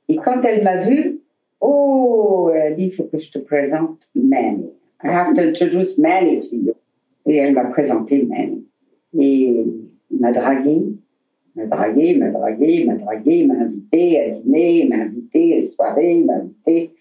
[0.07, 1.21] Et quand elle m'a vue,
[1.61, 4.69] oh, elle a dit, il faut que je te présente Manny.
[5.03, 6.73] I have to introduce Manny to you.
[7.25, 8.65] Et elle m'a présenté Manny.
[9.17, 9.65] Et
[10.11, 10.81] il m'a dragué,
[11.55, 16.23] m'a dragué, m'a dragué, m'a dragué, m'a invité à dîner, m'a invité à les soirées,
[16.23, 16.91] m'a invité.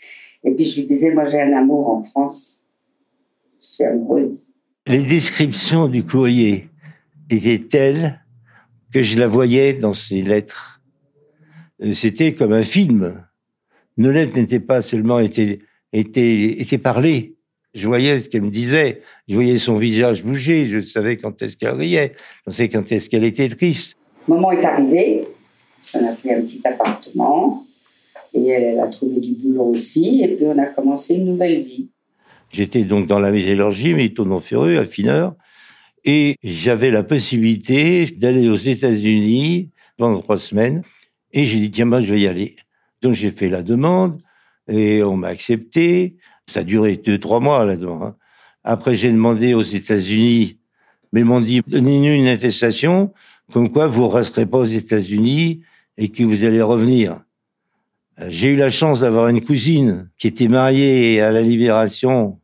[0.45, 2.65] Et puis je lui disais, moi j'ai un amour en France.
[3.61, 4.45] Je suis amoureuse.
[4.87, 6.68] Les descriptions du courrier
[7.31, 8.25] étaient telles
[8.93, 10.81] que je la voyais dans ses lettres?
[11.83, 13.25] Euh, c'était comme un film.
[13.97, 15.61] Nos lettres n'étaient pas seulement été,
[15.93, 17.37] été, été parlées.
[17.75, 19.03] Je voyais ce qu'elle me disait.
[19.29, 20.69] Je voyais son visage bouger.
[20.69, 22.15] Je savais quand est-ce qu'elle riait.
[22.47, 23.97] Je savais quand est-ce qu'elle était triste.
[24.27, 25.25] Moment est arrivé.
[25.95, 27.65] On a pris un petit appartement.
[28.35, 30.23] Et elle, a trouvé du boulot aussi.
[30.23, 31.89] Et puis on a commencé une nouvelle vie.
[32.51, 35.35] J'étais donc dans la métallurgie, métaux-non-ferreux, affineur.
[36.11, 39.69] Et j'avais la possibilité d'aller aux États-Unis
[39.99, 40.83] pendant trois semaines.
[41.35, 42.57] Et j'ai dit, tiens, ben, je vais y aller.
[43.03, 44.23] Donc j'ai fait la demande
[44.69, 46.17] et on m'a accepté.
[46.47, 48.03] Ça a duré deux, trois mois, la demande.
[48.05, 48.17] Hein.
[48.65, 50.59] Après, j'ai demandé aux États-Unis,
[51.13, 53.13] mais ils m'ont dit, donnez-nous une attestation
[53.53, 55.61] comme quoi vous resterez pas aux États-Unis
[55.99, 57.21] et que vous allez revenir.
[58.29, 62.41] J'ai eu la chance d'avoir une cousine qui était mariée à la Libération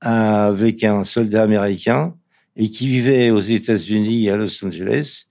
[0.00, 2.15] avec un soldat américain
[2.56, 5.26] et qui vivait aux États-Unis à Los Angeles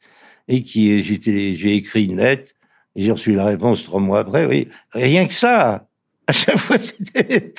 [0.48, 2.54] et qui j'ai écrit une lettre
[2.96, 5.88] Et j'ai reçu la réponse trois mois après, oui, rien que ça.
[6.28, 7.54] À chaque fois, c'était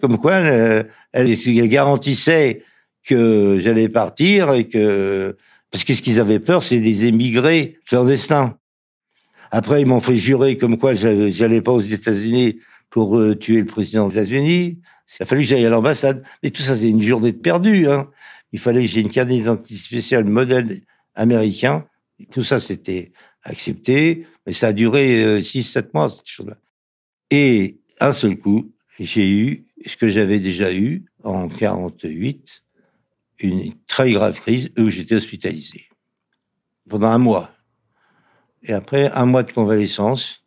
[0.00, 0.36] comme quoi
[1.12, 2.62] elle, garantissait
[3.06, 5.36] que j'allais partir et que
[5.70, 8.56] parce que ce qu'ils avaient peur, c'est des émigrés leur destin.
[9.50, 12.58] Après, ils m'ont fait jurer comme quoi j'allais pas aux États-Unis
[12.90, 14.78] pour euh, tuer le président des États-Unis.
[15.18, 16.24] Il a fallu que j'aille à l'ambassade.
[16.42, 17.88] Mais tout ça, c'est une journée de perdu.
[17.88, 18.10] Hein.
[18.52, 20.80] Il fallait que j'ai une carte d'identité spéciale modèle
[21.14, 21.86] américain.
[22.30, 24.26] tout ça, c'était accepté.
[24.46, 26.56] Mais ça a duré 6-7 euh, mois, cette chose-là.
[27.30, 32.64] Et un seul coup, j'ai eu ce que j'avais déjà eu en 48,
[33.40, 35.88] une très grave crise où j'étais hospitalisé
[36.88, 37.50] pendant un mois.
[38.62, 40.44] Et après un mois de convalescence,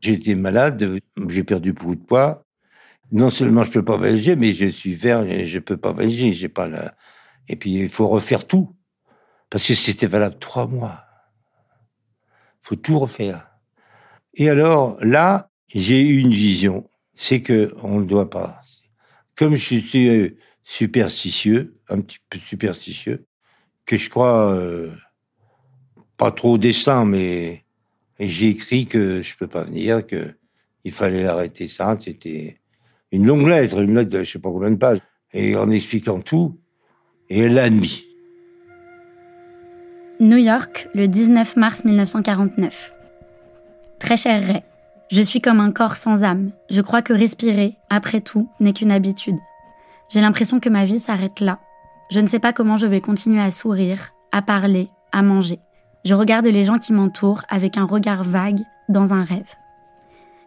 [0.00, 2.45] j'étais malade, j'ai perdu beaucoup de poids.
[3.12, 6.48] Non seulement je peux pas voyager, mais je suis vert, je peux pas voyager, j'ai
[6.48, 6.96] pas la...
[7.48, 8.74] Et puis il faut refaire tout
[9.50, 11.04] parce que c'était valable trois mois.
[12.62, 13.48] Faut tout refaire.
[14.34, 18.60] Et alors là, j'ai eu une vision, c'est que on ne doit pas.
[19.36, 23.26] Comme je suis superstitieux, un petit peu superstitieux,
[23.84, 24.90] que je crois euh,
[26.16, 27.64] pas trop au destin, mais
[28.18, 30.34] j'ai écrit que je peux pas venir, que
[30.84, 31.96] il fallait arrêter ça.
[32.00, 32.60] C'était
[33.12, 34.98] une longue lettre, une lettre de je sais pas combien de pages,
[35.32, 36.58] et en expliquant tout,
[37.28, 38.04] et elle l'a admis.
[40.20, 42.92] New York, le 19 mars 1949.
[43.98, 44.62] Très cher Ray,
[45.10, 46.50] je suis comme un corps sans âme.
[46.70, 49.36] Je crois que respirer, après tout, n'est qu'une habitude.
[50.08, 51.60] J'ai l'impression que ma vie s'arrête là.
[52.10, 55.58] Je ne sais pas comment je vais continuer à sourire, à parler, à manger.
[56.04, 59.54] Je regarde les gens qui m'entourent avec un regard vague, dans un rêve.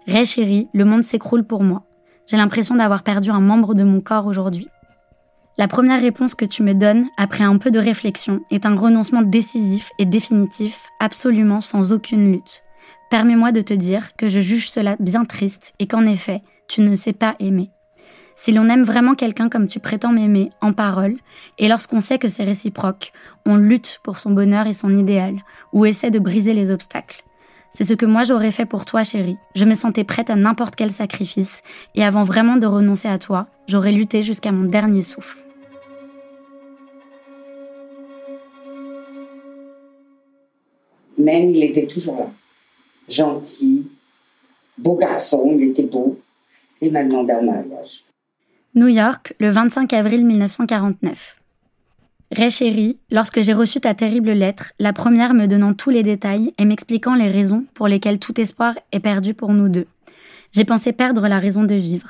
[0.07, 1.83] Ray chérie, le monde s'écroule pour moi.
[2.29, 4.67] J'ai l'impression d'avoir perdu un membre de mon corps aujourd'hui.
[5.57, 9.23] La première réponse que tu me donnes, après un peu de réflexion, est un renoncement
[9.23, 12.63] décisif et définitif, absolument sans aucune lutte.
[13.09, 16.93] Permets-moi de te dire que je juge cela bien triste et qu'en effet, tu ne
[16.93, 17.71] sais pas aimer.
[18.35, 21.17] Si l'on aime vraiment quelqu'un comme tu prétends m'aimer, en parole,
[21.57, 23.11] et lorsqu'on sait que c'est réciproque,
[23.47, 25.35] on lutte pour son bonheur et son idéal,
[25.73, 27.23] ou essaie de briser les obstacles.
[27.73, 29.37] C'est ce que moi j'aurais fait pour toi, chérie.
[29.55, 31.61] Je me sentais prête à n'importe quel sacrifice,
[31.95, 35.37] et avant vraiment de renoncer à toi, j'aurais lutté jusqu'à mon dernier souffle.
[41.17, 42.31] Mais il était toujours là.
[43.07, 43.87] Gentil,
[44.77, 46.19] beau garçon, il était beau.
[46.81, 48.03] Il m'a demandé un mariage.
[48.75, 51.38] New York, le 25 avril 1949.
[52.31, 56.53] Ray chérie, lorsque j'ai reçu ta terrible lettre, la première me donnant tous les détails
[56.59, 59.87] et m'expliquant les raisons pour lesquelles tout espoir est perdu pour nous deux,
[60.51, 62.09] j'ai pensé perdre la raison de vivre.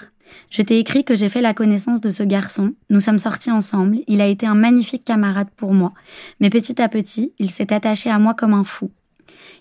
[0.49, 3.99] Je t'ai écrit que j'ai fait la connaissance de ce garçon, nous sommes sortis ensemble,
[4.07, 5.93] il a été un magnifique camarade pour moi,
[6.41, 8.91] mais petit à petit, il s'est attaché à moi comme un fou.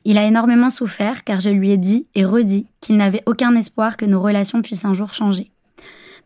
[0.04, 3.96] Il a énormément souffert car je lui ai dit et redit qu'il n'avait aucun espoir
[3.96, 5.52] que nos relations puissent un jour changer.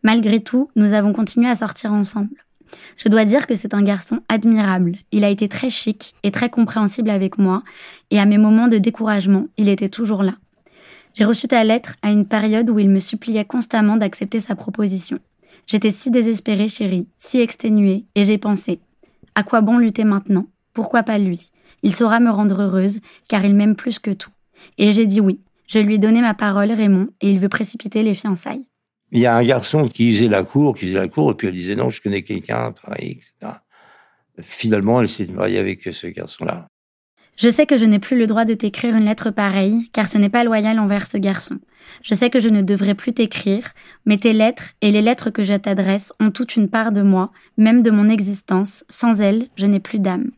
[0.03, 2.42] Malgré tout, nous avons continué à sortir ensemble.
[2.97, 4.97] Je dois dire que c'est un garçon admirable.
[5.11, 7.63] Il a été très chic et très compréhensible avec moi,
[8.11, 10.35] et à mes moments de découragement, il était toujours là.
[11.15, 15.19] J'ai reçu ta lettre à une période où il me suppliait constamment d'accepter sa proposition.
[15.67, 18.81] J'étais si désespérée, chérie, si exténuée, et j'ai pensé
[19.35, 20.47] à quoi bon lutter maintenant?
[20.73, 21.51] Pourquoi pas lui?
[21.83, 24.31] Il saura me rendre heureuse, car il m'aime plus que tout.
[24.79, 25.41] Et j'ai dit oui.
[25.67, 28.65] Je lui ai donné ma parole, Raymond, et il veut précipiter les fiançailles.
[29.13, 31.47] Il y a un garçon qui faisait la cour, qui faisait la cour, et puis
[31.47, 33.31] elle disait non, je connais quelqu'un, etc.
[34.41, 36.67] Finalement, elle s'est mariée avec ce garçon-là.
[37.37, 40.17] Je sais que je n'ai plus le droit de t'écrire une lettre pareille, car ce
[40.17, 41.59] n'est pas loyal envers ce garçon.
[42.03, 43.73] Je sais que je ne devrais plus t'écrire,
[44.07, 47.33] mais tes lettres et les lettres que je t'adresse ont toute une part de moi,
[47.59, 48.83] même de mon existence.
[48.89, 50.31] Sans elles, je n'ai plus d'âme.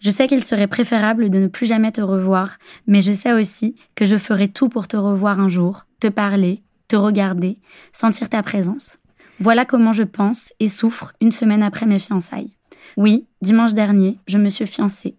[0.00, 3.74] Je sais qu'il serait préférable de ne plus jamais te revoir, mais je sais aussi
[3.94, 6.62] que je ferai tout pour te revoir un jour, te parler,
[6.96, 7.58] regarder,
[7.92, 8.98] sentir ta présence.
[9.40, 12.52] Voilà comment je pense et souffre une semaine après mes fiançailles.
[12.96, 15.16] Oui, dimanche dernier, je me suis fiancée.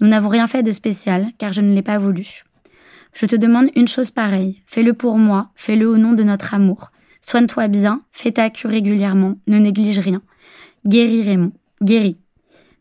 [0.00, 2.44] Nous n'avons rien fait de spécial, car je ne l'ai pas voulu.
[3.14, 4.62] Je te demande une chose pareille.
[4.66, 6.90] Fais-le pour moi, fais-le au nom de notre amour.
[7.20, 10.20] Soigne-toi bien, fais ta cure régulièrement, ne néglige rien.
[10.86, 12.18] Guéris Raymond, guéris.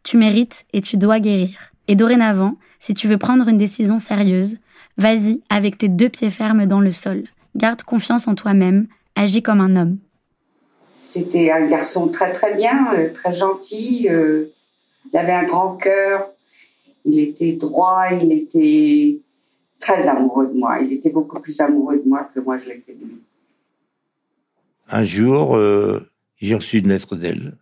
[0.04, 1.72] Tu mérites et tu dois guérir.
[1.88, 4.58] Et dorénavant, si tu veux prendre une décision sérieuse,
[4.98, 7.24] vas-y avec tes deux pieds fermes dans le sol.
[7.56, 9.98] Garde confiance en toi-même, agis comme un homme.
[11.02, 14.08] C'était un garçon très très bien, euh, très gentil.
[14.10, 14.46] Euh,
[15.12, 16.28] il avait un grand cœur.
[17.06, 19.20] Il était droit, il était
[19.80, 20.80] très amoureux de moi.
[20.82, 23.22] Il était beaucoup plus amoureux de moi que moi je l'étais de lui.
[24.90, 27.58] Un jour, euh, j'ai reçu une lettre d'elle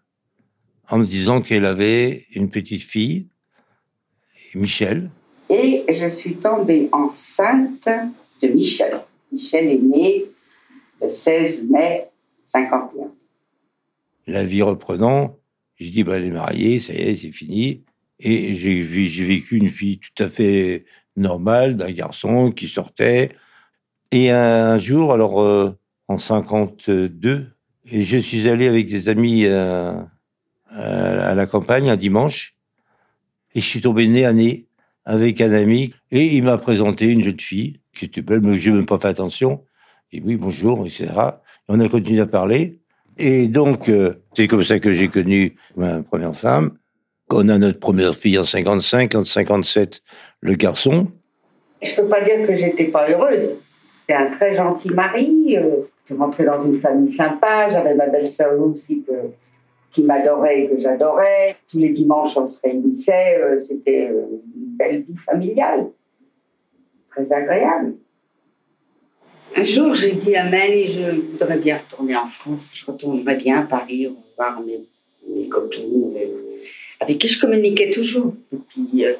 [0.89, 3.27] en me disant qu'elle avait une petite fille,
[4.55, 5.09] Michel.
[5.49, 7.89] Et je suis tombée enceinte
[8.41, 9.01] de Michel.
[9.31, 10.25] Michel est né
[11.01, 12.07] le 16 mai
[12.45, 13.11] 51.
[14.27, 15.37] La vie reprenant,
[15.77, 17.83] j'ai dit, bah, elle est mariée, ça y est, c'est fini.
[18.19, 23.31] Et j'ai vécu une vie tout à fait normale d'un garçon qui sortait.
[24.11, 25.71] Et un jour, alors euh,
[26.07, 27.47] en 52,
[27.89, 29.93] et je suis allé avec des amis euh,
[30.69, 32.55] à la campagne un dimanche,
[33.55, 34.67] et je suis tombé nez à nez
[35.03, 38.69] avec un ami, et il m'a présenté une jeune fille qui était belle, mais je
[38.69, 39.63] n'ai même pas fait attention.
[40.11, 41.07] Et oui, bonjour, etc.
[41.07, 42.79] Et on a continué à parler.
[43.17, 46.77] Et donc, euh, c'est comme ça que j'ai connu ma première femme.
[47.29, 50.01] On a notre première fille en 55, en 57,
[50.41, 51.07] le garçon.
[51.81, 53.57] Je peux pas dire que j'étais pas heureuse.
[53.93, 55.57] C'était un très gentil mari.
[55.57, 57.69] Euh, je rentrais dans une famille sympa.
[57.69, 59.05] J'avais ma belle-sœur aussi
[59.91, 61.55] qui m'adorait et que j'adorais.
[61.69, 63.37] Tous les dimanches, on se réunissait.
[63.39, 65.87] Euh, c'était une belle vie familiale.
[67.11, 67.95] Très agréable.
[69.55, 72.73] Un jour, j'ai dit à Mani, je voudrais bien retourner en France.
[72.73, 74.79] Je retournerais bien à Paris, voir mes,
[75.27, 76.15] mes copines
[77.01, 78.33] avec qui je communiquais toujours.
[78.53, 79.13] Et puis, euh,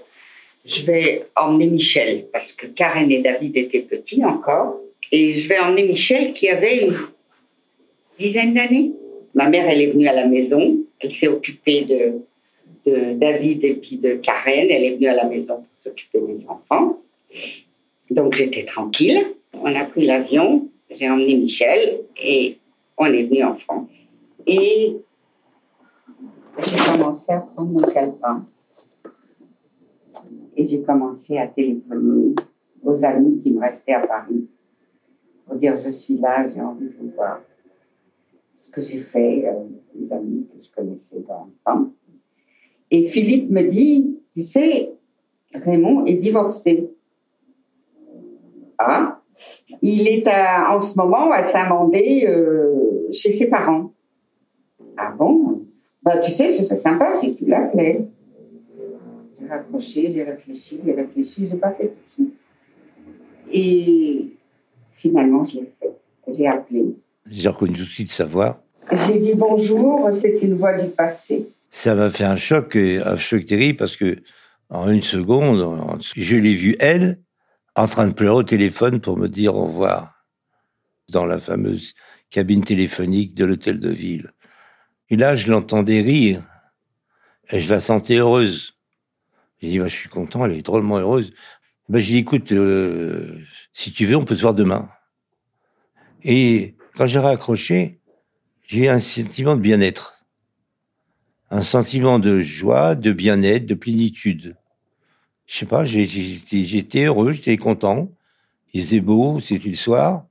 [0.64, 4.80] je vais emmener Michel, parce que Karen et David étaient petits encore.
[5.12, 6.96] Et je vais emmener Michel qui avait une
[8.18, 8.94] dizaine d'années.
[9.34, 10.78] Ma mère, elle est venue à la maison.
[11.00, 11.86] Elle s'est occupée
[12.86, 14.68] de David et puis de Karen.
[14.70, 17.02] Elle est venue à la maison pour s'occuper des enfants.
[18.12, 19.24] Donc j'étais tranquille.
[19.54, 22.58] On a pris l'avion, j'ai emmené Michel et
[22.98, 23.90] on est venu en France.
[24.46, 24.98] Et
[26.60, 28.46] j'ai commencé à prendre mon calepin.
[30.58, 32.36] Et j'ai commencé à téléphoner
[32.84, 34.46] aux amis qui me restaient à Paris
[35.46, 37.40] pour dire je suis là, j'ai envie de vous voir.
[38.54, 39.64] Ce que j'ai fait, euh,
[39.96, 41.94] les amis que je connaissais dans le temps.
[42.92, 44.92] Et Philippe me dit, tu sais,
[45.54, 46.90] Raymond est divorcé.
[49.82, 53.94] Il est en ce moment à Saint-Mandé euh, chez ses parents.
[54.98, 55.62] Ah bon?
[56.04, 58.06] Bah, Tu sais, ce serait sympa si tu l'appelais.
[59.40, 62.40] J'ai raccroché, j'ai réfléchi, j'ai réfléchi, j'ai pas fait tout de suite.
[63.52, 64.28] Et
[64.94, 65.92] finalement, je l'ai fait.
[66.28, 66.96] J'ai appelé.
[67.30, 68.64] J'ai reconnu tout de suite sa voix.
[68.92, 71.50] J'ai dit bonjour, c'est une voix du passé.
[71.70, 74.18] Ça m'a fait un choc, un choc terrible parce que
[74.70, 77.20] en une seconde, je l'ai vue elle
[77.76, 80.26] en train de pleurer au téléphone pour me dire au revoir
[81.10, 81.94] dans la fameuse
[82.30, 84.32] cabine téléphonique de l'hôtel de ville.
[85.10, 86.44] Et là, je l'entendais rire
[87.50, 88.78] et je la sentais heureuse.
[89.60, 91.34] J'ai dit, bah, je suis content, elle est drôlement heureuse.
[91.90, 93.38] Ben, j'ai dit, écoute, euh,
[93.74, 94.90] si tu veux, on peut se voir demain.
[96.24, 98.00] Et quand j'ai raccroché,
[98.68, 100.26] j'ai un sentiment de bien-être.
[101.50, 104.56] Un sentiment de joie, de bien-être, de plénitude
[105.52, 108.10] je sais pas, j'étais heureux, j'étais content.
[108.74, 110.26] Il faisait beau, c'était le soir.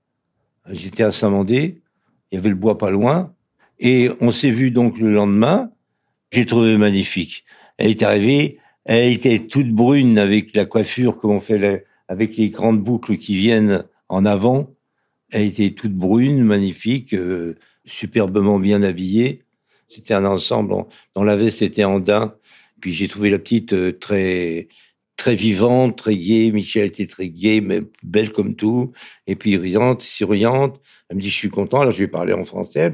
[0.71, 1.83] J'étais à Saint-Mandé,
[2.31, 3.35] il y avait le bois pas loin.
[3.81, 5.71] Et on s'est vu donc le lendemain.
[6.33, 7.45] J'ai trouvé magnifique.
[7.77, 12.49] Elle est arrivée, elle était toute brune avec la coiffure comme on fait avec les
[12.49, 14.71] grandes boucles qui viennent en avant.
[15.33, 19.43] Elle était toute brune, magnifique, euh, superbement bien habillée.
[19.87, 20.87] C'était un ensemble.
[21.15, 22.35] dans la veste, c'était en daim.
[22.81, 24.69] Puis j'ai trouvé la petite euh, très
[25.21, 26.51] très vivante, très gaie.
[26.51, 28.93] Michel était très gaie, mais belle comme tout.
[29.27, 30.81] Et puis riante, souriante.
[31.09, 31.83] Elle me dit, je suis content.
[31.83, 32.91] Alors je lui ai parlé en français.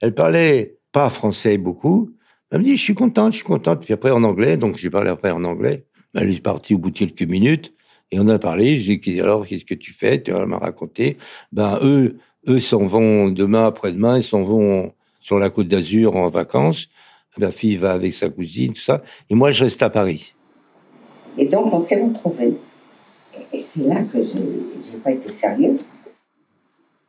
[0.00, 2.10] Elle parlait pas français beaucoup.
[2.50, 3.84] Elle me dit, je suis contente, je suis contente.
[3.84, 4.56] Puis après en anglais.
[4.56, 5.84] Donc j'ai parlé après en anglais.
[6.14, 7.72] Elle est partie au bout de quelques minutes.
[8.10, 8.76] Et on a parlé.
[8.78, 10.20] Je lui ai dit, alors qu'est-ce que tu fais?
[10.26, 11.16] Elle m'a raconté.
[11.52, 14.18] Ben eux, eux s'en vont demain, après-demain.
[14.18, 16.88] Ils s'en vont sur la côte d'Azur en vacances.
[17.38, 19.00] Ma fille va avec sa cousine, tout ça.
[19.30, 20.34] Et moi, je reste à Paris.
[21.38, 22.56] Et donc, on s'est retrouvés.
[23.52, 25.86] Et c'est là que je n'ai pas été sérieuse.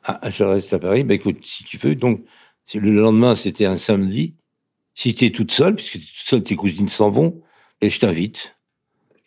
[0.04, 1.04] Ah, je reste à Paris.
[1.04, 2.22] Ben écoute, si tu veux, donc,
[2.74, 4.36] le lendemain, c'était un samedi.
[4.96, 7.42] Si tu es toute seule, puisque tu es toute seule, tes cousines s'en vont,
[7.82, 8.56] et je t'invite.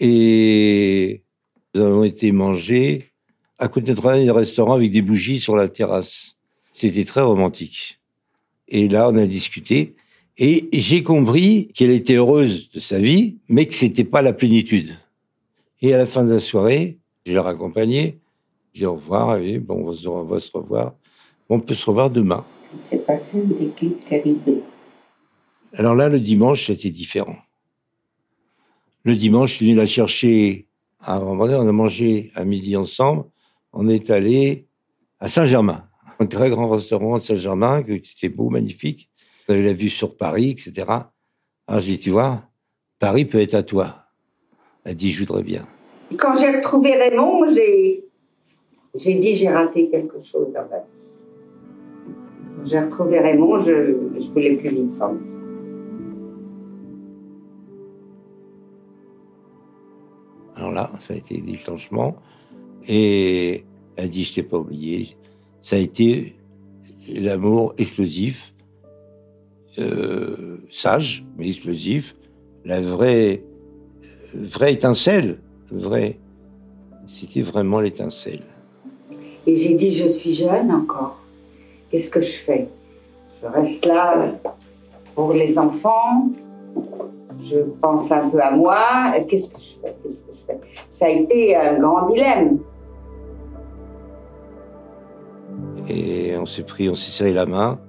[0.00, 1.24] Et
[1.74, 3.12] nous avons été manger
[3.58, 6.36] à côté de un restaurant avec des bougies sur la terrasse.
[6.74, 8.00] C'était très romantique.
[8.68, 9.94] Et là, on a discuté.
[10.38, 14.96] Et j'ai compris qu'elle était heureuse de sa vie, mais que c'était pas la plénitude.
[15.82, 18.18] Et à la fin de la soirée, je l'ai raccompagnée.
[18.72, 20.94] J'ai dit au revoir, et bon, on va se revoir.
[21.48, 22.44] On peut se revoir demain.
[22.74, 24.62] Il s'est passé un déclic terrible.
[25.74, 27.36] Alors là, le dimanche, c'était différent.
[29.04, 30.66] Le dimanche, je suis venu la chercher.
[31.00, 33.24] À, on a mangé à midi ensemble.
[33.72, 34.66] On est allé
[35.20, 35.84] à Saint-Germain,
[36.18, 39.10] un très grand restaurant de Saint-Germain, qui était beau, magnifique.
[39.46, 40.86] Vous avez la vue sur Paris, etc.
[41.66, 42.42] Alors j'ai dit, tu vois,
[42.98, 44.06] Paris peut être à toi.
[44.84, 45.66] Elle dit, je voudrais bien.
[46.18, 48.04] Quand j'ai retrouvé Raymond, j'ai,
[48.94, 51.12] j'ai dit j'ai raté quelque chose dans ma vie.
[52.64, 55.32] J'ai retrouvé Raymond, je ne voulais plus vivre sans lui.
[60.54, 62.16] Alors là, ça a été des changements.
[62.86, 63.64] Et
[63.96, 65.16] elle dit, je t'ai pas oublié.
[65.60, 66.36] Ça a été
[67.08, 68.51] l'amour explosif,
[69.78, 72.14] euh, sage, mais explosif,
[72.64, 73.42] la vraie,
[74.34, 75.38] vraie étincelle,
[75.70, 76.18] vraie.
[77.06, 78.42] C'était vraiment l'étincelle.
[79.46, 81.18] Et j'ai dit, je suis jeune encore.
[81.90, 82.68] Qu'est-ce que je fais?
[83.42, 84.32] Je reste là
[85.14, 86.30] pour les enfants.
[87.42, 89.14] Je pense un peu à moi.
[89.28, 89.96] Qu'est-ce que je fais?
[90.02, 90.60] Qu'est-ce que je fais?
[90.88, 92.60] Ça a été un grand dilemme.
[95.88, 97.80] Et on s'est pris, on s'est serré la main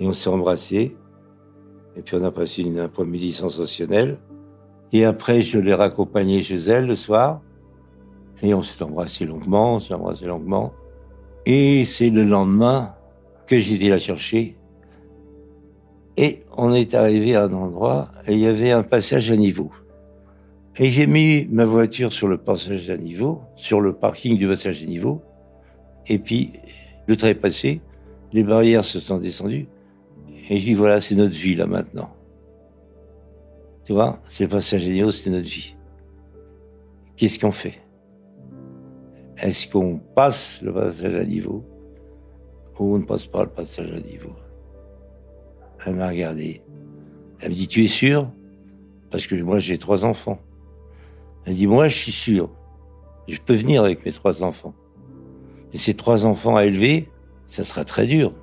[0.00, 0.96] et on s'est embrassé.
[1.98, 4.18] Et puis on a passé une après-midi sensationnelle.
[4.92, 7.42] Et après, je l'ai raccompagnée chez elle le soir.
[8.40, 10.72] Et on s'est embrassé longuement, on s'est embrassé longuement.
[11.44, 12.94] Et c'est le lendemain
[13.46, 14.56] que j'ai été la chercher.
[16.16, 19.72] Et on est arrivé à un endroit et il y avait un passage à niveau.
[20.76, 24.82] Et j'ai mis ma voiture sur le passage à niveau, sur le parking du passage
[24.84, 25.20] à niveau.
[26.06, 26.52] Et puis,
[27.08, 27.80] le train est passé,
[28.32, 29.66] les barrières se sont descendues.
[30.50, 32.10] Et je dis, voilà, c'est notre vie là maintenant.
[33.84, 35.74] Tu vois, c'est le passage à niveau, c'est notre vie.
[37.16, 37.78] Qu'est-ce qu'on fait?
[39.38, 41.64] Est-ce qu'on passe le passage à niveau
[42.78, 44.32] ou on ne passe pas le passage à niveau?
[45.84, 46.62] Elle m'a regardé.
[47.40, 48.30] Elle me dit, tu es sûr?
[49.10, 50.40] Parce que moi, j'ai trois enfants.
[51.44, 52.50] Elle dit, moi, je suis sûr.
[53.26, 54.74] Je peux venir avec mes trois enfants.
[55.72, 57.08] Et ces trois enfants à élever,
[57.46, 58.34] ça sera très dur.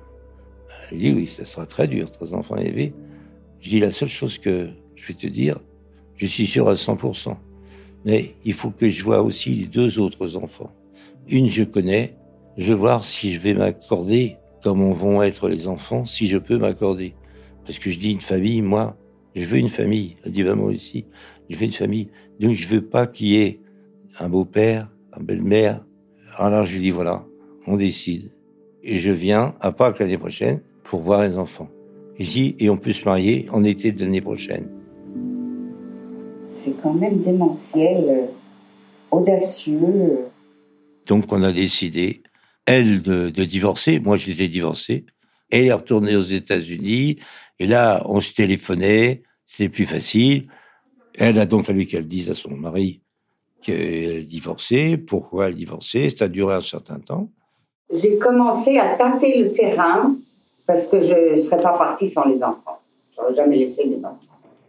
[0.90, 2.92] Elle dit, oui, ça sera très dur, trois enfants à élever.
[3.60, 5.58] Je dis, la seule chose que je vais te dire,
[6.16, 7.36] je suis sûr à 100%.
[8.04, 10.72] Mais il faut que je vois aussi les deux autres enfants.
[11.28, 12.16] Une, je connais.
[12.56, 16.58] Je vais voir si je vais m'accorder comment vont être les enfants, si je peux
[16.58, 17.14] m'accorder.
[17.66, 18.96] Parce que je dis une famille, moi,
[19.34, 20.16] je veux une famille.
[20.24, 21.06] Elle dit, bah, moi aussi,
[21.50, 22.08] je veux une famille.
[22.40, 23.60] Donc, je veux pas qu'il y ait
[24.18, 25.84] un beau-père, un belle-mère.
[26.36, 27.26] Alors, je lui dis, voilà,
[27.66, 28.30] on décide.
[28.82, 31.68] Et je viens à Pâques l'année prochaine pour voir les enfants.
[32.18, 34.68] Et on peut se marier en été de l'année prochaine.
[36.50, 38.26] C'est quand même démentiel, euh,
[39.10, 40.18] audacieux.
[41.04, 42.22] Donc, on a décidé,
[42.64, 44.00] elle, de, de divorcer.
[44.00, 45.04] Moi, j'étais divorcé.
[45.50, 47.18] Elle est retournée aux États-Unis.
[47.58, 49.22] Et là, on se téléphonait.
[49.44, 50.48] C'était plus facile.
[51.14, 53.02] Elle a donc fallu qu'elle dise à son mari
[53.62, 56.10] qu'elle divorçait, pourquoi elle divorçait.
[56.10, 57.30] Ça a duré un certain temps.
[57.92, 60.16] J'ai commencé à tâter le terrain
[60.66, 62.80] parce que je ne serais pas partie sans les enfants.
[63.14, 64.18] J'aurais jamais laissé les enfants.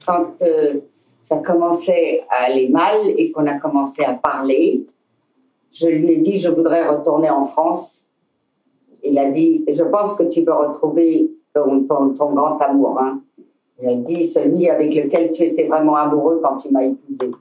[0.05, 0.75] Quand euh,
[1.19, 4.85] ça commençait à aller mal et qu'on a commencé à parler,
[5.71, 8.05] je lui ai dit je voudrais retourner en France.
[9.03, 12.99] Il a dit je pense que tu veux retrouver ton, grand amour.
[12.99, 13.21] Hein.
[13.81, 17.31] Il a dit celui avec lequel tu étais vraiment amoureux quand tu m'as épousé.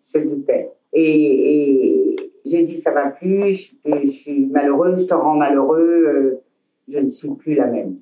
[0.00, 0.72] Se doutait.
[0.92, 6.42] Et, j'ai dit ça va plus, je, je, suis malheureuse, je te rends malheureux, euh,
[6.88, 7.96] je ne suis plus la même.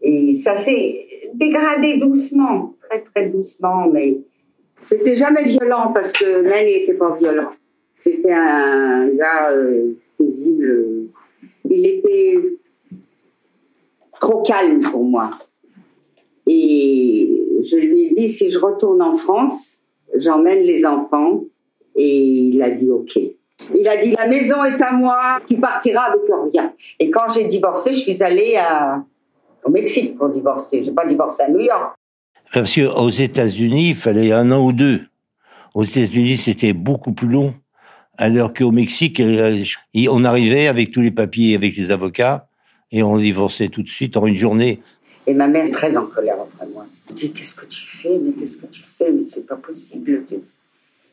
[0.00, 4.18] Et ça s'est dégradé doucement, très très doucement, mais
[4.82, 7.50] c'était jamais violent parce que Len n'était pas violent.
[7.94, 11.08] C'était un gars euh, paisible.
[11.68, 12.38] Il était
[14.20, 15.30] trop calme pour moi.
[16.46, 17.28] Et
[17.62, 19.80] je lui ai dit, si je retourne en France,
[20.16, 21.44] j'emmène les enfants.
[21.96, 23.18] Et il a dit, OK.
[23.74, 26.20] Il a dit, la maison est à moi, tu partiras avec
[26.52, 26.72] rien.
[26.98, 29.02] Et quand j'ai divorcé, je suis allée à,
[29.64, 30.82] au Mexique pour divorcer.
[30.82, 31.94] Je n'ai pas divorcé à New York.
[32.52, 35.02] Parce qu'aux États-Unis, il fallait un an ou deux.
[35.74, 37.54] Aux États-Unis, c'était beaucoup plus long.
[38.16, 42.48] Alors qu'au Mexique, on arrivait avec tous les papiers, avec les avocats,
[42.90, 44.80] et on divorçait tout de suite en une journée.
[45.26, 46.86] Et ma mère très en colère après moi.
[47.06, 48.18] Je me dis, qu'est-ce que tu fais?
[48.18, 49.12] Mais qu'est-ce que tu fais?
[49.12, 50.24] Mais c'est pas possible.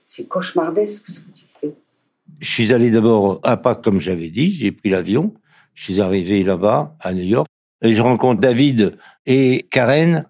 [0.07, 1.45] C'est cauchemardesque ce que tu fais.
[2.39, 4.51] Je suis allé d'abord à Pâques, comme j'avais dit.
[4.51, 5.34] J'ai pris l'avion.
[5.73, 7.47] Je suis arrivé là-bas, à New York.
[7.82, 10.26] Et je rencontre David et Karen.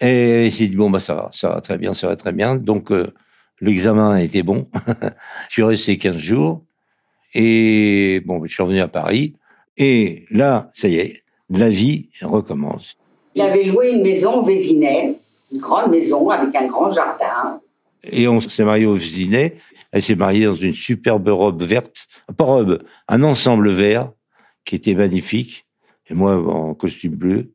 [0.00, 2.56] Et j'ai dit, bon, bah, ça va, ça va très bien, ça va très bien.
[2.56, 3.12] Donc, euh,
[3.60, 4.68] l'examen a été bon.
[5.48, 6.64] je suis resté 15 jours.
[7.34, 9.34] Et bon, je suis revenu à Paris.
[9.76, 12.96] Et là, ça y est, la vie recommence.
[13.34, 15.14] Il avait loué une maison au Vésinet,
[15.52, 17.60] une grande maison avec un grand jardin.
[18.02, 19.56] Et on s'est marié au Vésinet.
[19.92, 24.12] Elle s'est mariée dans une superbe robe verte, pas robe, un ensemble vert
[24.64, 25.66] qui était magnifique.
[26.08, 27.52] Et moi, en costume bleu.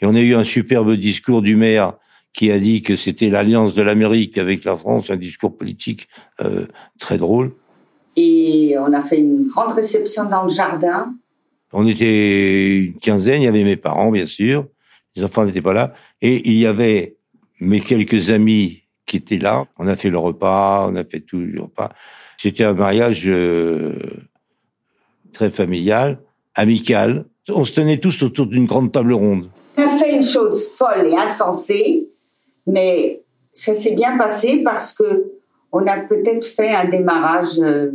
[0.00, 1.94] Et on a eu un superbe discours du maire
[2.32, 6.08] qui a dit que c'était l'alliance de l'Amérique avec la France, un discours politique
[6.40, 6.66] euh,
[6.98, 7.52] très drôle.
[8.16, 11.14] Et on a fait une grande réception dans le jardin.
[11.72, 14.66] On était une quinzaine, il y avait mes parents, bien sûr.
[15.16, 15.94] Les enfants n'étaient pas là.
[16.20, 17.16] Et il y avait
[17.60, 18.79] mes quelques amis
[19.10, 19.66] qui étaient là.
[19.76, 21.90] On a fait le repas, on a fait tout le repas.
[22.38, 23.98] C'était un mariage euh,
[25.32, 26.20] très familial,
[26.54, 27.24] amical.
[27.48, 29.50] On se tenait tous autour d'une grande table ronde.
[29.76, 32.08] On a fait une chose folle et insensée,
[32.66, 35.32] mais ça s'est bien passé parce que
[35.72, 37.90] on a peut-être fait un démarrage euh,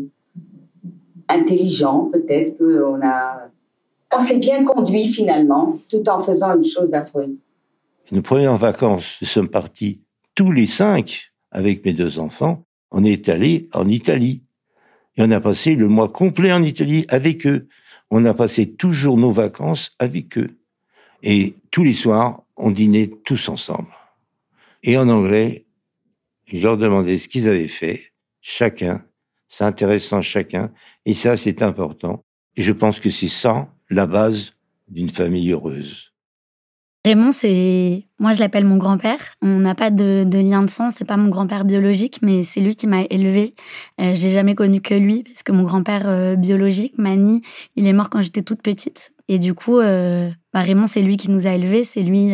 [1.30, 3.50] intelligent, peut-être qu'on a,
[4.14, 7.38] on s'est bien conduit finalement, tout en faisant une chose affreuse.
[8.12, 10.05] Nos premières vacances, nous sommes partis
[10.36, 12.66] tous les cinq avec mes deux enfants.
[12.92, 14.44] On est allé en Italie
[15.18, 17.68] et on a passé le mois complet en Italie avec eux.
[18.12, 20.60] On a passé toujours nos vacances avec eux.
[21.24, 23.88] Et tous les soirs, on dînait tous ensemble.
[24.84, 25.66] Et en anglais,
[26.46, 29.04] je leur demandais ce qu'ils avaient fait, chacun,
[29.48, 30.72] s'intéressant chacun,
[31.06, 32.24] et ça, c'est important.
[32.56, 34.54] Et je pense que c'est ça la base
[34.88, 36.15] d'une famille heureuse.
[37.06, 39.20] Raymond, c'est moi je l'appelle mon grand-père.
[39.44, 42.76] On n'a pas de, lien de sang, c'est pas mon grand-père biologique, mais c'est lui
[42.76, 43.54] qui m'a élevé.
[44.02, 47.44] Euh, j'ai jamais connu que lui parce que mon grand-père euh, biologique, Mani,
[47.76, 49.12] il est mort quand j'étais toute petite.
[49.28, 51.84] Et du coup, euh, bah, Raymond, c'est lui qui nous a élevés.
[51.84, 52.34] C'est lui,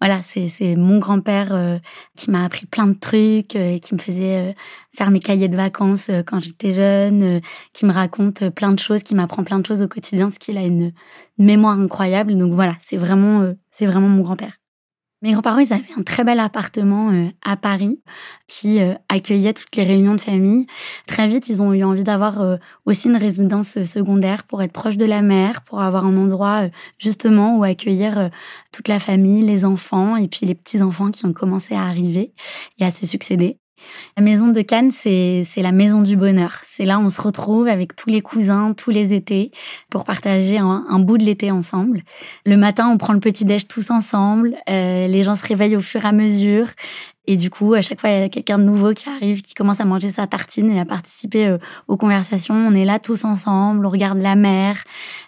[0.00, 1.80] voilà, c'est mon grand-père
[2.16, 4.54] qui m'a appris plein de trucs, et qui me faisait
[4.92, 7.40] faire mes cahiers de vacances quand j'étais jeune,
[7.72, 10.56] qui me raconte plein de choses, qui m'apprend plein de choses au quotidien, parce qu'il
[10.56, 10.92] a une,
[11.38, 12.36] une mémoire incroyable.
[12.36, 14.60] Donc voilà, c'est vraiment c'est vraiment mon grand-père.
[15.22, 18.00] Mes grands-parents, ils avaient un très bel appartement euh, à Paris
[18.46, 20.66] qui euh, accueillait toutes les réunions de famille.
[21.06, 22.56] Très vite, ils ont eu envie d'avoir euh,
[22.86, 27.58] aussi une résidence secondaire pour être proche de la mer, pour avoir un endroit justement
[27.58, 28.30] où accueillir
[28.72, 32.32] toute la famille, les enfants et puis les petits-enfants qui ont commencé à arriver
[32.78, 33.59] et à se succéder.
[34.16, 36.60] La maison de Cannes, c'est la maison du bonheur.
[36.64, 39.50] C'est là où on se retrouve avec tous les cousins, tous les étés,
[39.90, 42.02] pour partager un, bout de l'été ensemble.
[42.44, 44.56] Le matin, on prend le petit-déj tous ensemble.
[44.68, 46.66] Euh, les gens se réveillent au fur et à mesure.
[47.26, 49.54] Et du coup, à chaque fois, il y a quelqu'un de nouveau qui arrive, qui
[49.54, 52.54] commence à manger sa tartine et à participer euh, aux conversations.
[52.54, 54.82] On est là tous ensemble, on regarde la mer,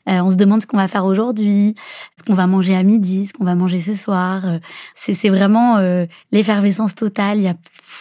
[0.09, 1.74] euh, on se demande ce qu'on va faire aujourd'hui,
[2.16, 4.47] ce qu'on va manger à midi, ce qu'on va manger ce soir.
[4.47, 4.59] Euh,
[4.95, 5.78] c'est vraiment
[6.30, 7.38] l'effervescence totale.
[7.38, 7.55] Il y a,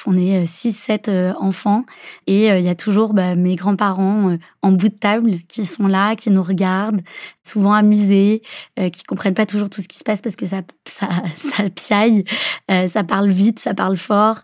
[0.05, 1.85] on est 6-7 enfants
[2.27, 6.15] et il y a toujours bah, mes grands-parents en bout de table qui sont là,
[6.15, 7.01] qui nous regardent,
[7.43, 8.41] souvent amusés,
[8.91, 12.23] qui comprennent pas toujours tout ce qui se passe parce que ça, ça, ça piaille,
[12.67, 14.43] ça parle vite, ça parle fort.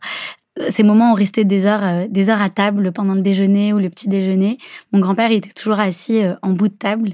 [0.70, 3.80] Ces moments ont resté des heures, euh, des heures à table pendant le déjeuner ou
[3.80, 4.58] le petit déjeuner.
[4.92, 7.12] Mon grand-père était toujours assis euh, en bout de table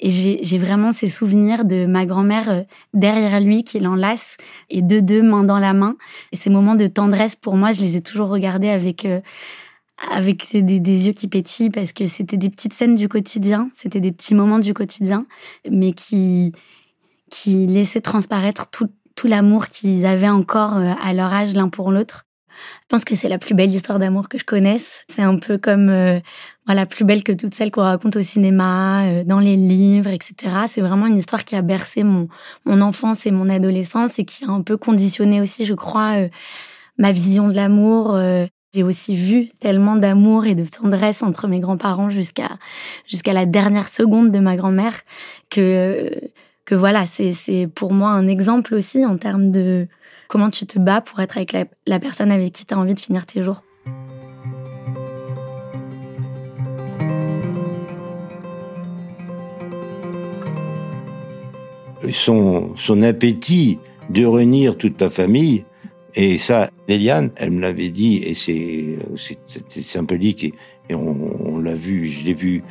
[0.00, 2.62] et j'ai vraiment ces souvenirs de ma grand-mère euh,
[2.94, 4.36] derrière lui qui l'enlace
[4.70, 5.96] et de deux mains dans la main.
[6.32, 9.06] Et ces moments de tendresse, pour moi, je les ai toujours regardés avec
[10.10, 14.00] avec des, des, yeux qui pétillent parce que c'était des petites scènes du quotidien, c'était
[14.00, 15.26] des petits moments du quotidien,
[15.70, 16.52] mais qui
[17.30, 21.90] qui laissaient transparaître tout, tout l'amour qu'ils avaient encore euh, à leur âge l'un pour
[21.90, 22.24] l'autre.
[22.82, 25.04] Je pense que c'est la plus belle histoire d'amour que je connaisse.
[25.10, 26.20] C'est un peu comme euh,
[26.64, 30.34] voilà plus belle que toutes celles qu'on raconte au cinéma, euh, dans les livres, etc.
[30.68, 32.28] C'est vraiment une histoire qui a bercé mon
[32.64, 36.14] mon enfance et mon adolescence et qui a un peu conditionné aussi, je crois,
[36.96, 38.18] ma vision de l'amour.
[38.76, 42.58] J'ai aussi vu tellement d'amour et de tendresse entre mes grands-parents jusqu'à
[43.06, 45.00] jusqu'à la dernière seconde de ma grand-mère
[45.48, 46.10] que
[46.66, 49.86] que voilà, c'est pour moi un exemple aussi en termes de
[50.28, 51.56] comment tu te bats pour être avec
[51.86, 53.62] la, personne avec qui tu as envie de finir tes jours.
[62.12, 63.78] Son, son appétit
[64.10, 65.64] de réunir toute ta famille,
[66.16, 68.98] et ça, Eliane, elle me l'avait dit, et c'est
[69.82, 70.54] symbolique, et,
[70.88, 72.64] et on, on l'a vu, je l'ai vu,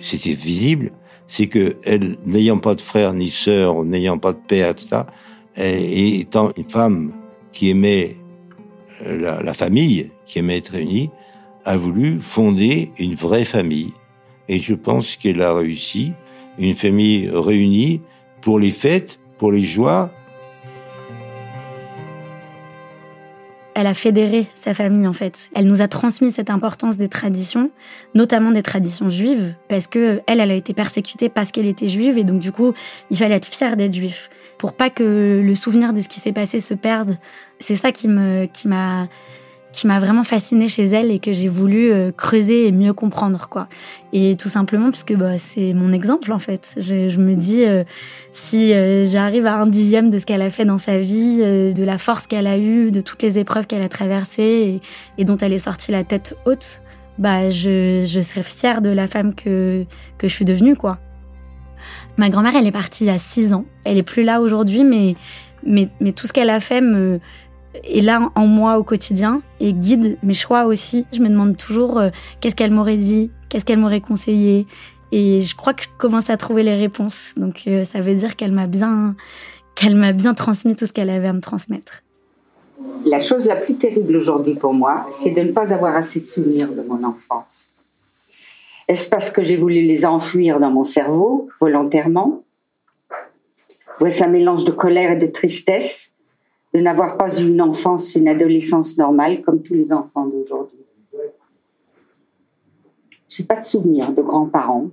[0.00, 0.92] c'était visible,
[1.26, 5.02] c'est que elle, n'ayant pas de frère ni sœur, n'ayant pas de père, etc.,
[5.56, 7.12] et étant une femme
[7.50, 8.16] qui aimait
[9.04, 11.10] euh, la, la, famille, qui aimait être réunie,
[11.64, 13.94] a voulu fonder une vraie famille.
[14.48, 16.12] Et je pense qu'elle a réussi,
[16.58, 18.00] une famille réunie
[18.42, 20.12] pour les fêtes, pour les joies,
[23.76, 25.50] elle a fédéré sa famille en fait.
[25.54, 27.70] Elle nous a transmis cette importance des traditions,
[28.14, 32.16] notamment des traditions juives, parce que elle, elle a été persécutée parce qu'elle était juive
[32.16, 32.72] et donc du coup,
[33.10, 36.32] il fallait être fier d'être juif pour pas que le souvenir de ce qui s'est
[36.32, 37.18] passé se perde.
[37.60, 39.08] C'est ça qui me, qui m'a,
[39.76, 43.48] qui m'a vraiment fascinée chez elle et que j'ai voulu euh, creuser et mieux comprendre
[43.50, 43.68] quoi.
[44.14, 46.74] Et tout simplement puisque bah, c'est mon exemple en fait.
[46.78, 47.84] Je, me dis euh,
[48.32, 51.84] si euh, j'arrive à un dixième de ce qu'elle a fait dans sa vie, de
[51.84, 54.80] la force qu'elle a eue, de toutes les épreuves qu'elle a traversées
[55.18, 56.80] et, et, dont elle est sortie la tête haute,
[57.18, 59.84] bah je, je serais fière de la femme que
[60.16, 60.98] que je suis devenue quoi.
[62.16, 63.66] Ma grand-mère, elle est partie il y a six ans.
[63.84, 65.16] Elle est plus là aujourd'hui, mais,
[65.66, 67.20] mais, mais tout ce qu'elle a fait me,
[67.84, 71.06] est là en moi au quotidien et guide mes choix aussi.
[71.12, 72.10] Je me demande toujours euh,
[72.40, 74.66] qu'est-ce qu'elle m'aurait dit, qu'est-ce qu'elle m'aurait conseillé.
[75.12, 77.32] Et je crois que je commence à trouver les réponses.
[77.36, 79.14] Donc euh, ça veut dire qu'elle m'a bien,
[79.74, 82.02] qu'elle m'a bien transmis tout ce qu'elle avait à me transmettre.
[83.04, 86.26] La chose la plus terrible aujourd'hui pour moi, c'est de ne pas avoir assez de
[86.26, 87.68] souvenirs de mon enfance.
[88.88, 92.42] Est-ce parce que j'ai voulu les enfuir dans mon cerveau volontairement?
[93.98, 96.12] Voici un mélange de colère et de tristesse
[96.74, 100.78] de n'avoir pas une enfance, une adolescence normale comme tous les enfants d'aujourd'hui.
[103.28, 104.90] J'ai pas de souvenirs de grands-parents.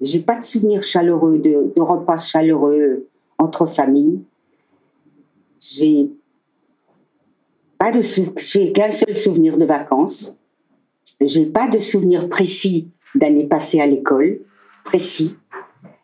[0.00, 3.08] J'ai pas de souvenirs chaleureux de, repas chaleureux
[3.38, 4.20] entre familles.
[5.60, 6.10] J'ai
[7.78, 10.36] pas de qu'un seul souvenir de vacances.
[11.20, 14.40] J'ai pas de souvenir précis d'années passées à l'école,
[14.84, 15.36] précis.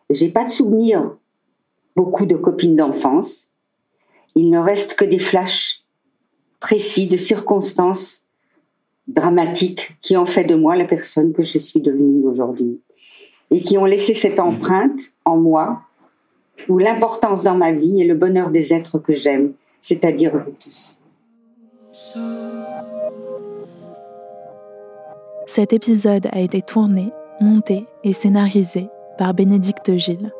[0.08, 1.16] J'ai pas de souvenirs,
[1.96, 3.51] beaucoup de copines d'enfance.
[4.34, 5.84] Il ne reste que des flashs
[6.60, 8.24] précis de circonstances
[9.08, 12.80] dramatiques qui ont fait de moi la personne que je suis devenue aujourd'hui
[13.50, 15.82] et qui ont laissé cette empreinte en moi
[16.68, 21.00] où l'importance dans ma vie est le bonheur des êtres que j'aime, c'est-à-dire vous tous.
[25.46, 27.10] Cet épisode a été tourné,
[27.40, 28.86] monté et scénarisé
[29.18, 30.32] par Bénédicte Gilles.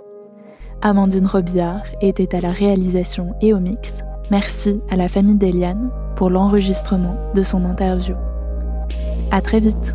[0.85, 4.03] Amandine Robillard était à la réalisation et au mix.
[4.33, 8.17] Merci à la famille d'Eliane pour l'enregistrement de son interview.
[9.31, 9.95] À très vite.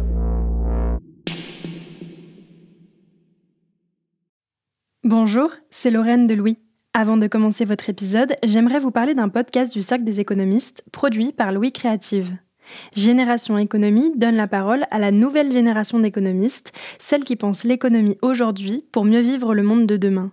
[5.04, 6.58] Bonjour, c'est Lorraine de Louis.
[6.94, 11.34] Avant de commencer votre épisode, j'aimerais vous parler d'un podcast du Cercle des économistes produit
[11.34, 12.38] par Louis Créative.
[12.96, 18.86] Génération Économie donne la parole à la nouvelle génération d'économistes, celle qui pense l'économie aujourd'hui
[18.94, 20.32] pour mieux vivre le monde de demain.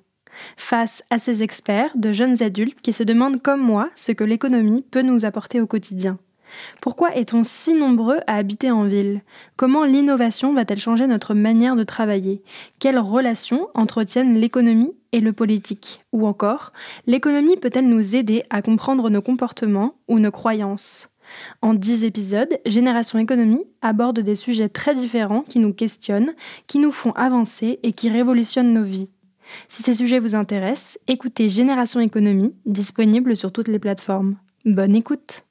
[0.56, 4.82] Face à ces experts, de jeunes adultes qui se demandent comme moi ce que l'économie
[4.82, 6.18] peut nous apporter au quotidien.
[6.80, 9.22] Pourquoi est-on si nombreux à habiter en ville?
[9.56, 12.42] Comment l'innovation va-t-elle changer notre manière de travailler?
[12.78, 16.00] Quelles relations entretiennent l'économie et le politique?
[16.12, 16.72] Ou encore,
[17.06, 21.08] l'économie peut-elle nous aider à comprendre nos comportements ou nos croyances?
[21.62, 26.34] En dix épisodes, Génération Économie aborde des sujets très différents qui nous questionnent,
[26.66, 29.08] qui nous font avancer et qui révolutionnent nos vies.
[29.68, 34.36] Si ces sujets vous intéressent, écoutez Génération Économie, disponible sur toutes les plateformes.
[34.64, 35.44] Bonne écoute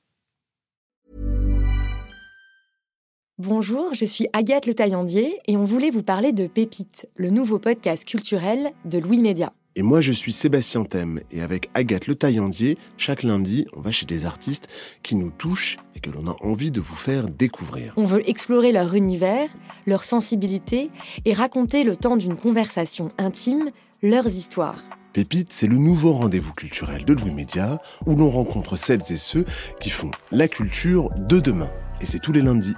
[3.40, 7.58] Bonjour, je suis Agathe Le Taillandier et on voulait vous parler de Pépite, le nouveau
[7.58, 9.54] podcast culturel de Louis Média.
[9.76, 11.22] Et moi, je suis Sébastien Thème.
[11.32, 14.68] Et avec Agathe Le Taillandier, chaque lundi, on va chez des artistes
[15.02, 17.94] qui nous touchent et que l'on a envie de vous faire découvrir.
[17.98, 19.50] On veut explorer leur univers,
[19.88, 20.92] leur sensibilité
[21.26, 23.72] et raconter le temps d'une conversation intime
[24.04, 24.84] leurs histoires.
[25.12, 29.46] Pépite, c'est le nouveau rendez-vous culturel de Louis Média où l'on rencontre celles et ceux
[29.80, 31.70] qui font la culture de demain.
[32.02, 32.76] Et c'est tous les lundis.